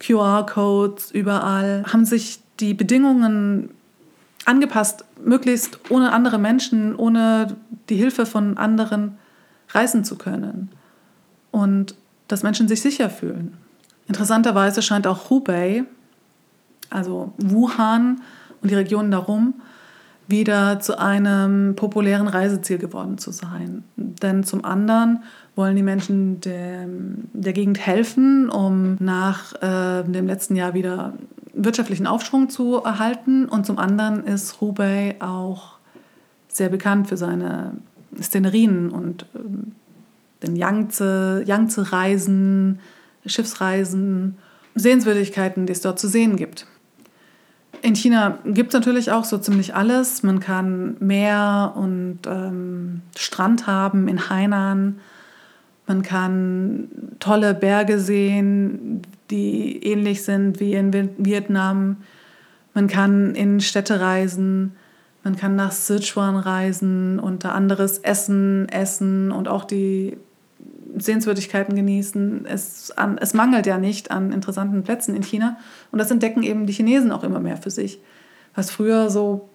QR-Codes 0.00 1.12
überall, 1.12 1.84
haben 1.92 2.04
sich 2.04 2.40
die 2.58 2.74
Bedingungen 2.74 3.70
angepasst, 4.44 5.04
möglichst 5.24 5.78
ohne 5.88 6.12
andere 6.12 6.38
Menschen, 6.38 6.96
ohne 6.96 7.56
die 7.88 7.94
Hilfe 7.96 8.26
von 8.26 8.58
anderen 8.58 9.18
reisen 9.68 10.04
zu 10.04 10.16
können. 10.16 10.70
Und 11.52 11.94
dass 12.26 12.42
Menschen 12.42 12.66
sich 12.66 12.82
sicher 12.82 13.08
fühlen. 13.08 13.56
Interessanterweise 14.08 14.82
scheint 14.82 15.06
auch 15.06 15.30
Hubei, 15.30 15.84
also 16.90 17.34
Wuhan 17.38 18.20
und 18.60 18.70
die 18.70 18.74
Regionen 18.74 19.12
darum, 19.12 19.54
wieder 20.32 20.80
zu 20.80 20.98
einem 20.98 21.76
populären 21.76 22.26
Reiseziel 22.26 22.78
geworden 22.78 23.18
zu 23.18 23.30
sein. 23.30 23.84
Denn 23.96 24.42
zum 24.42 24.64
anderen 24.64 25.22
wollen 25.54 25.76
die 25.76 25.84
Menschen 25.84 26.40
der, 26.40 26.88
der 27.32 27.52
Gegend 27.52 27.78
helfen, 27.78 28.50
um 28.50 28.96
nach 28.98 29.54
äh, 29.62 30.02
dem 30.02 30.26
letzten 30.26 30.56
Jahr 30.56 30.74
wieder 30.74 31.12
wirtschaftlichen 31.54 32.08
Aufschwung 32.08 32.48
zu 32.48 32.82
erhalten. 32.82 33.44
Und 33.44 33.66
zum 33.66 33.78
anderen 33.78 34.24
ist 34.24 34.60
Hubei 34.60 35.14
auch 35.20 35.74
sehr 36.48 36.70
bekannt 36.70 37.06
für 37.08 37.16
seine 37.16 37.76
Szenerien 38.20 38.90
und 38.90 39.26
äh, 39.34 39.38
den 40.42 40.56
Yangtze-Reisen, 40.56 42.80
Schiffsreisen, 43.26 44.38
Sehenswürdigkeiten, 44.74 45.66
die 45.66 45.72
es 45.72 45.82
dort 45.82 46.00
zu 46.00 46.08
sehen 46.08 46.36
gibt. 46.36 46.66
In 47.82 47.96
China 47.96 48.38
gibt 48.44 48.72
es 48.72 48.74
natürlich 48.74 49.10
auch 49.10 49.24
so 49.24 49.38
ziemlich 49.38 49.74
alles. 49.74 50.22
Man 50.22 50.38
kann 50.38 50.96
Meer 51.00 51.72
und 51.74 52.20
ähm, 52.26 53.02
Strand 53.16 53.66
haben 53.66 54.06
in 54.06 54.30
Hainan 54.30 55.00
Man 55.88 56.02
kann 56.02 56.88
tolle 57.18 57.54
Berge 57.54 57.98
sehen, 57.98 59.02
die 59.30 59.84
ähnlich 59.84 60.22
sind 60.22 60.60
wie 60.60 60.74
in 60.74 61.10
Vietnam. 61.18 61.96
Man 62.72 62.86
kann 62.86 63.34
in 63.34 63.60
Städte 63.60 64.00
reisen. 64.00 64.76
Man 65.24 65.36
kann 65.36 65.56
nach 65.56 65.72
Sichuan 65.72 66.36
reisen 66.36 67.18
und 67.18 67.44
da 67.44 67.50
anderes 67.50 67.98
Essen 67.98 68.68
essen 68.68 69.32
und 69.32 69.48
auch 69.48 69.64
die 69.64 70.16
Sehenswürdigkeiten 71.04 71.74
genießen. 71.74 72.46
Es, 72.46 72.90
an, 72.92 73.18
es 73.18 73.34
mangelt 73.34 73.66
ja 73.66 73.78
nicht 73.78 74.10
an 74.10 74.32
interessanten 74.32 74.82
Plätzen 74.82 75.14
in 75.14 75.22
China. 75.22 75.56
Und 75.90 75.98
das 75.98 76.10
entdecken 76.10 76.42
eben 76.42 76.66
die 76.66 76.72
Chinesen 76.72 77.12
auch 77.12 77.24
immer 77.24 77.40
mehr 77.40 77.56
für 77.56 77.70
sich. 77.70 78.00
Was 78.54 78.70
früher 78.70 79.10
so 79.10 79.48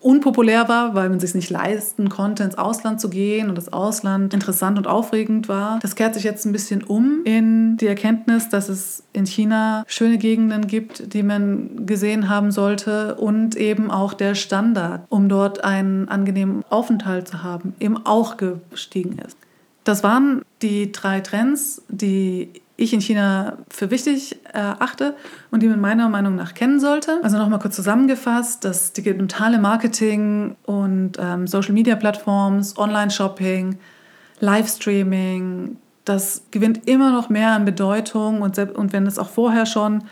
unpopulär 0.00 0.68
war, 0.68 0.94
weil 0.94 1.08
man 1.08 1.18
sich 1.18 1.34
nicht 1.34 1.50
leisten 1.50 2.08
konnte, 2.08 2.44
ins 2.44 2.56
Ausland 2.56 3.00
zu 3.00 3.10
gehen 3.10 3.48
und 3.48 3.58
das 3.58 3.72
Ausland 3.72 4.32
interessant 4.32 4.78
und 4.78 4.86
aufregend 4.86 5.48
war. 5.48 5.80
Das 5.80 5.96
kehrt 5.96 6.14
sich 6.14 6.22
jetzt 6.22 6.46
ein 6.46 6.52
bisschen 6.52 6.84
um 6.84 7.22
in 7.24 7.76
die 7.78 7.86
Erkenntnis, 7.86 8.48
dass 8.48 8.68
es 8.68 9.02
in 9.12 9.26
China 9.26 9.84
schöne 9.88 10.18
Gegenden 10.18 10.68
gibt, 10.68 11.12
die 11.14 11.22
man 11.22 11.84
gesehen 11.86 12.28
haben 12.28 12.52
sollte 12.52 13.16
und 13.16 13.56
eben 13.56 13.90
auch 13.90 14.14
der 14.14 14.34
Standard, 14.34 15.04
um 15.08 15.28
dort 15.28 15.64
einen 15.64 16.08
angenehmen 16.08 16.64
Aufenthalt 16.70 17.28
zu 17.28 17.42
haben, 17.42 17.74
eben 17.80 17.96
auch 18.06 18.36
gestiegen 18.36 19.18
ist. 19.18 19.36
Das 19.84 20.02
waren 20.02 20.42
die 20.62 20.92
drei 20.92 21.20
Trends, 21.20 21.82
die 21.88 22.50
ich 22.76 22.92
in 22.92 23.00
China 23.00 23.58
für 23.68 23.90
wichtig 23.90 24.38
erachte 24.52 25.16
und 25.50 25.62
die 25.62 25.68
man 25.68 25.80
meiner 25.80 26.08
Meinung 26.08 26.36
nach 26.36 26.54
kennen 26.54 26.78
sollte. 26.78 27.18
Also 27.24 27.36
nochmal 27.36 27.58
kurz 27.58 27.74
zusammengefasst, 27.74 28.64
das 28.64 28.92
digitale 28.92 29.58
Marketing 29.58 30.56
und 30.64 31.12
ähm, 31.18 31.48
Social-Media-Plattforms, 31.48 32.78
Online-Shopping, 32.78 33.78
Livestreaming, 34.38 35.76
das 36.04 36.44
gewinnt 36.52 36.86
immer 36.88 37.10
noch 37.10 37.28
mehr 37.28 37.52
an 37.52 37.64
Bedeutung 37.64 38.42
und, 38.42 38.58
und 38.58 38.92
wenn 38.92 39.06
es 39.06 39.18
auch 39.18 39.28
vorher 39.28 39.66
schon 39.66 40.04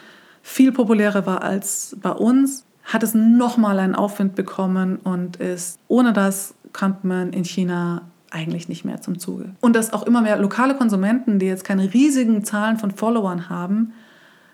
viel 0.43 0.73
populärer 0.73 1.25
war 1.25 1.43
als 1.43 1.97
bei 2.03 2.11
uns, 2.11 2.65
hat 2.85 3.03
es 3.03 3.15
nochmal 3.15 3.79
einen 3.79 3.95
Aufwind 3.95 4.35
bekommen 4.35 4.97
und 4.97 5.37
ist 5.37 5.79
ohne 5.89 6.13
das 6.13 6.55
kommt 6.73 7.05
man 7.05 7.33
in 7.33 7.45
China 7.45 8.03
eigentlich 8.37 8.69
nicht 8.69 8.85
mehr 8.85 9.01
zum 9.01 9.19
Zuge. 9.19 9.51
Und 9.61 9.75
dass 9.75 9.93
auch 9.93 10.03
immer 10.05 10.21
mehr 10.21 10.37
lokale 10.37 10.75
Konsumenten, 10.75 11.39
die 11.39 11.47
jetzt 11.47 11.65
keine 11.65 11.93
riesigen 11.93 12.45
Zahlen 12.45 12.77
von 12.77 12.91
Followern 12.91 13.49
haben, 13.49 13.93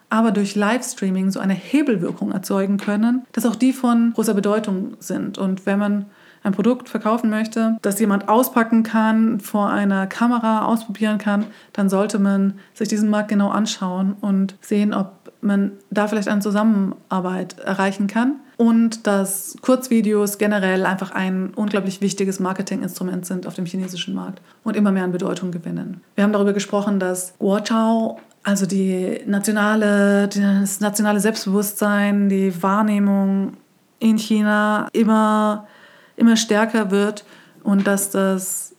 aber 0.09 0.31
durch 0.31 0.55
Livestreaming 0.55 1.31
so 1.31 1.41
eine 1.41 1.55
Hebelwirkung 1.55 2.33
erzeugen 2.33 2.77
können, 2.77 3.25
dass 3.33 3.47
auch 3.47 3.57
die 3.57 3.73
von 3.73 4.13
großer 4.15 4.35
Bedeutung 4.35 4.95
sind. 5.01 5.39
Und 5.39 5.67
wenn 5.67 5.79
man 5.79 6.07
ein 6.43 6.53
Produkt 6.53 6.89
verkaufen 6.89 7.31
möchte, 7.31 7.79
das 7.83 7.99
jemand 7.99 8.29
auspacken 8.29 8.83
kann, 8.83 9.41
vor 9.41 9.71
einer 9.71 10.07
Kamera 10.07 10.67
ausprobieren 10.67 11.19
kann, 11.19 11.47
dann 11.73 11.89
sollte 11.89 12.19
man 12.19 12.55
sich 12.75 12.89
diesen 12.89 13.11
Markt 13.11 13.29
genau 13.29 13.49
anschauen 13.49 14.17
und 14.21 14.57
sehen, 14.61 14.93
ob 14.93 15.33
man 15.41 15.73
da 15.91 16.09
vielleicht 16.09 16.29
eine 16.29 16.41
Zusammenarbeit 16.41 17.59
erreichen 17.61 18.07
kann 18.07 18.37
und 18.63 19.09
dass 19.09 19.57
Kurzvideos 19.61 20.39
generell 20.39 20.87
einfach 20.87 21.11
ein 21.11 21.53
unglaublich 21.57 22.01
wichtiges 22.01 22.39
Marketinginstrument 22.39 23.27
sind 23.27 23.49
auf 23.49 23.55
dem 23.55 23.67
chinesischen 23.67 24.15
Markt 24.15 24.41
und 24.63 24.77
immer 24.77 24.93
mehr 24.93 25.03
an 25.03 25.11
Bedeutung 25.11 25.51
gewinnen. 25.51 26.01
Wir 26.15 26.23
haben 26.23 26.33
darüber 26.33 26.53
gesprochen, 26.53 27.01
dass 27.01 27.35
Guochao, 27.41 28.21
also 28.45 28.65
die 28.65 29.21
nationale, 29.27 30.29
das 30.29 30.79
nationale 30.79 31.19
Selbstbewusstsein, 31.19 32.29
die 32.29 32.63
Wahrnehmung 32.63 33.55
in 33.99 34.17
China 34.17 34.87
immer, 34.93 35.67
immer 36.15 36.37
stärker 36.37 36.93
wird 36.93 37.25
und 37.65 37.89
dass 37.89 38.11
das 38.11 38.77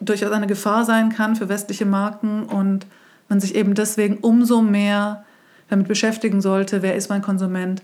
durchaus 0.00 0.32
eine 0.32 0.48
Gefahr 0.48 0.84
sein 0.84 1.10
kann 1.10 1.36
für 1.36 1.48
westliche 1.48 1.86
Marken 1.86 2.46
und 2.46 2.88
man 3.28 3.38
sich 3.38 3.54
eben 3.54 3.76
deswegen 3.76 4.16
umso 4.16 4.60
mehr 4.60 5.24
damit 5.68 5.86
beschäftigen 5.86 6.40
sollte, 6.40 6.82
wer 6.82 6.96
ist 6.96 7.10
mein 7.10 7.22
Konsument, 7.22 7.80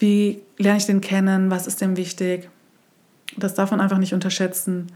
wie 0.00 0.42
lerne 0.58 0.78
ich 0.78 0.86
den 0.86 1.00
kennen? 1.00 1.50
Was 1.50 1.66
ist 1.66 1.80
dem 1.80 1.96
wichtig? 1.96 2.50
Das 3.36 3.54
darf 3.54 3.70
man 3.70 3.80
einfach 3.80 3.98
nicht 3.98 4.14
unterschätzen. 4.14 4.88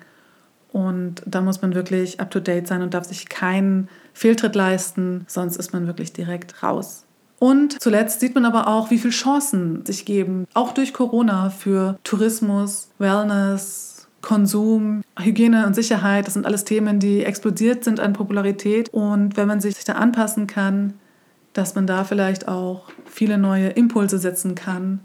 Und 0.73 1.23
da 1.25 1.41
muss 1.41 1.63
man 1.63 1.77
wirklich 1.77 2.19
up-to-date 2.19 2.67
sein 2.67 2.83
und 2.83 2.95
darf 2.95 3.05
sich 3.05 3.29
keinen 3.29 3.89
Fehltritt 4.13 4.57
leisten, 4.57 5.25
sonst 5.29 5.57
ist 5.57 5.73
man 5.73 5.87
wirklich 5.87 6.13
direkt 6.13 6.65
raus. 6.65 7.05
Und 7.39 7.81
zuletzt 7.81 8.21
sieht 8.21 8.35
man 8.35 8.45
aber 8.45 8.67
auch, 8.67 8.91
wie 8.91 8.99
viele 8.99 9.13
Chancen 9.13 9.87
sich 9.87 10.05
geben, 10.05 10.47
auch 10.53 10.73
durch 10.73 10.93
Corona 10.93 11.51
für 11.51 11.99
Tourismus, 12.03 12.89
Wellness, 12.99 14.09
Konsum, 14.21 15.03
Hygiene 15.19 15.67
und 15.67 15.75
Sicherheit. 15.75 16.27
Das 16.27 16.35
sind 16.35 16.47
alles 16.47 16.65
Themen, 16.65 16.99
die 16.99 17.23
explodiert 17.23 17.85
sind 17.85 18.01
an 18.01 18.15
Popularität. 18.15 18.89
Und 18.93 19.37
wenn 19.37 19.47
man 19.47 19.61
sich 19.61 19.85
da 19.85 19.93
anpassen 19.93 20.47
kann, 20.47 20.95
dass 21.53 21.75
man 21.75 21.87
da 21.87 22.05
vielleicht 22.05 22.49
auch 22.49 22.89
viele 23.15 23.39
neue 23.39 23.69
Impulse 23.69 24.19
setzen 24.19 24.57
kann 24.57 24.99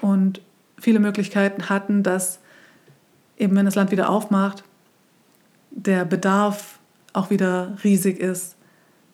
und 0.00 0.40
viele 0.78 1.00
Möglichkeiten 1.00 1.68
hatten, 1.68 2.04
dass 2.04 2.38
eben 3.36 3.56
wenn 3.56 3.64
das 3.64 3.74
Land 3.74 3.90
wieder 3.90 4.08
aufmacht, 4.08 4.62
der 5.72 6.04
Bedarf 6.04 6.78
auch 7.12 7.28
wieder 7.28 7.76
riesig 7.82 8.20
ist, 8.20 8.54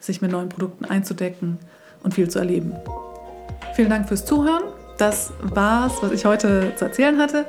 sich 0.00 0.20
mit 0.20 0.32
neuen 0.32 0.50
Produkten 0.50 0.84
einzudecken 0.84 1.58
und 2.02 2.12
viel 2.12 2.28
zu 2.28 2.40
erleben. 2.40 2.74
Vielen 3.74 3.88
Dank 3.88 4.06
fürs 4.06 4.26
Zuhören. 4.26 4.64
Das 4.98 5.32
war's, 5.40 5.94
was 6.02 6.12
ich 6.12 6.26
heute 6.26 6.74
zu 6.76 6.84
erzählen 6.84 7.18
hatte. 7.18 7.46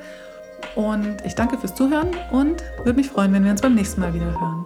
Und 0.75 1.17
ich 1.25 1.35
danke 1.35 1.57
fürs 1.57 1.75
Zuhören 1.75 2.11
und 2.31 2.63
würde 2.77 2.93
mich 2.93 3.09
freuen, 3.09 3.33
wenn 3.33 3.43
wir 3.43 3.51
uns 3.51 3.61
beim 3.61 3.75
nächsten 3.75 3.99
Mal 3.99 4.13
wieder 4.13 4.39
hören. 4.39 4.65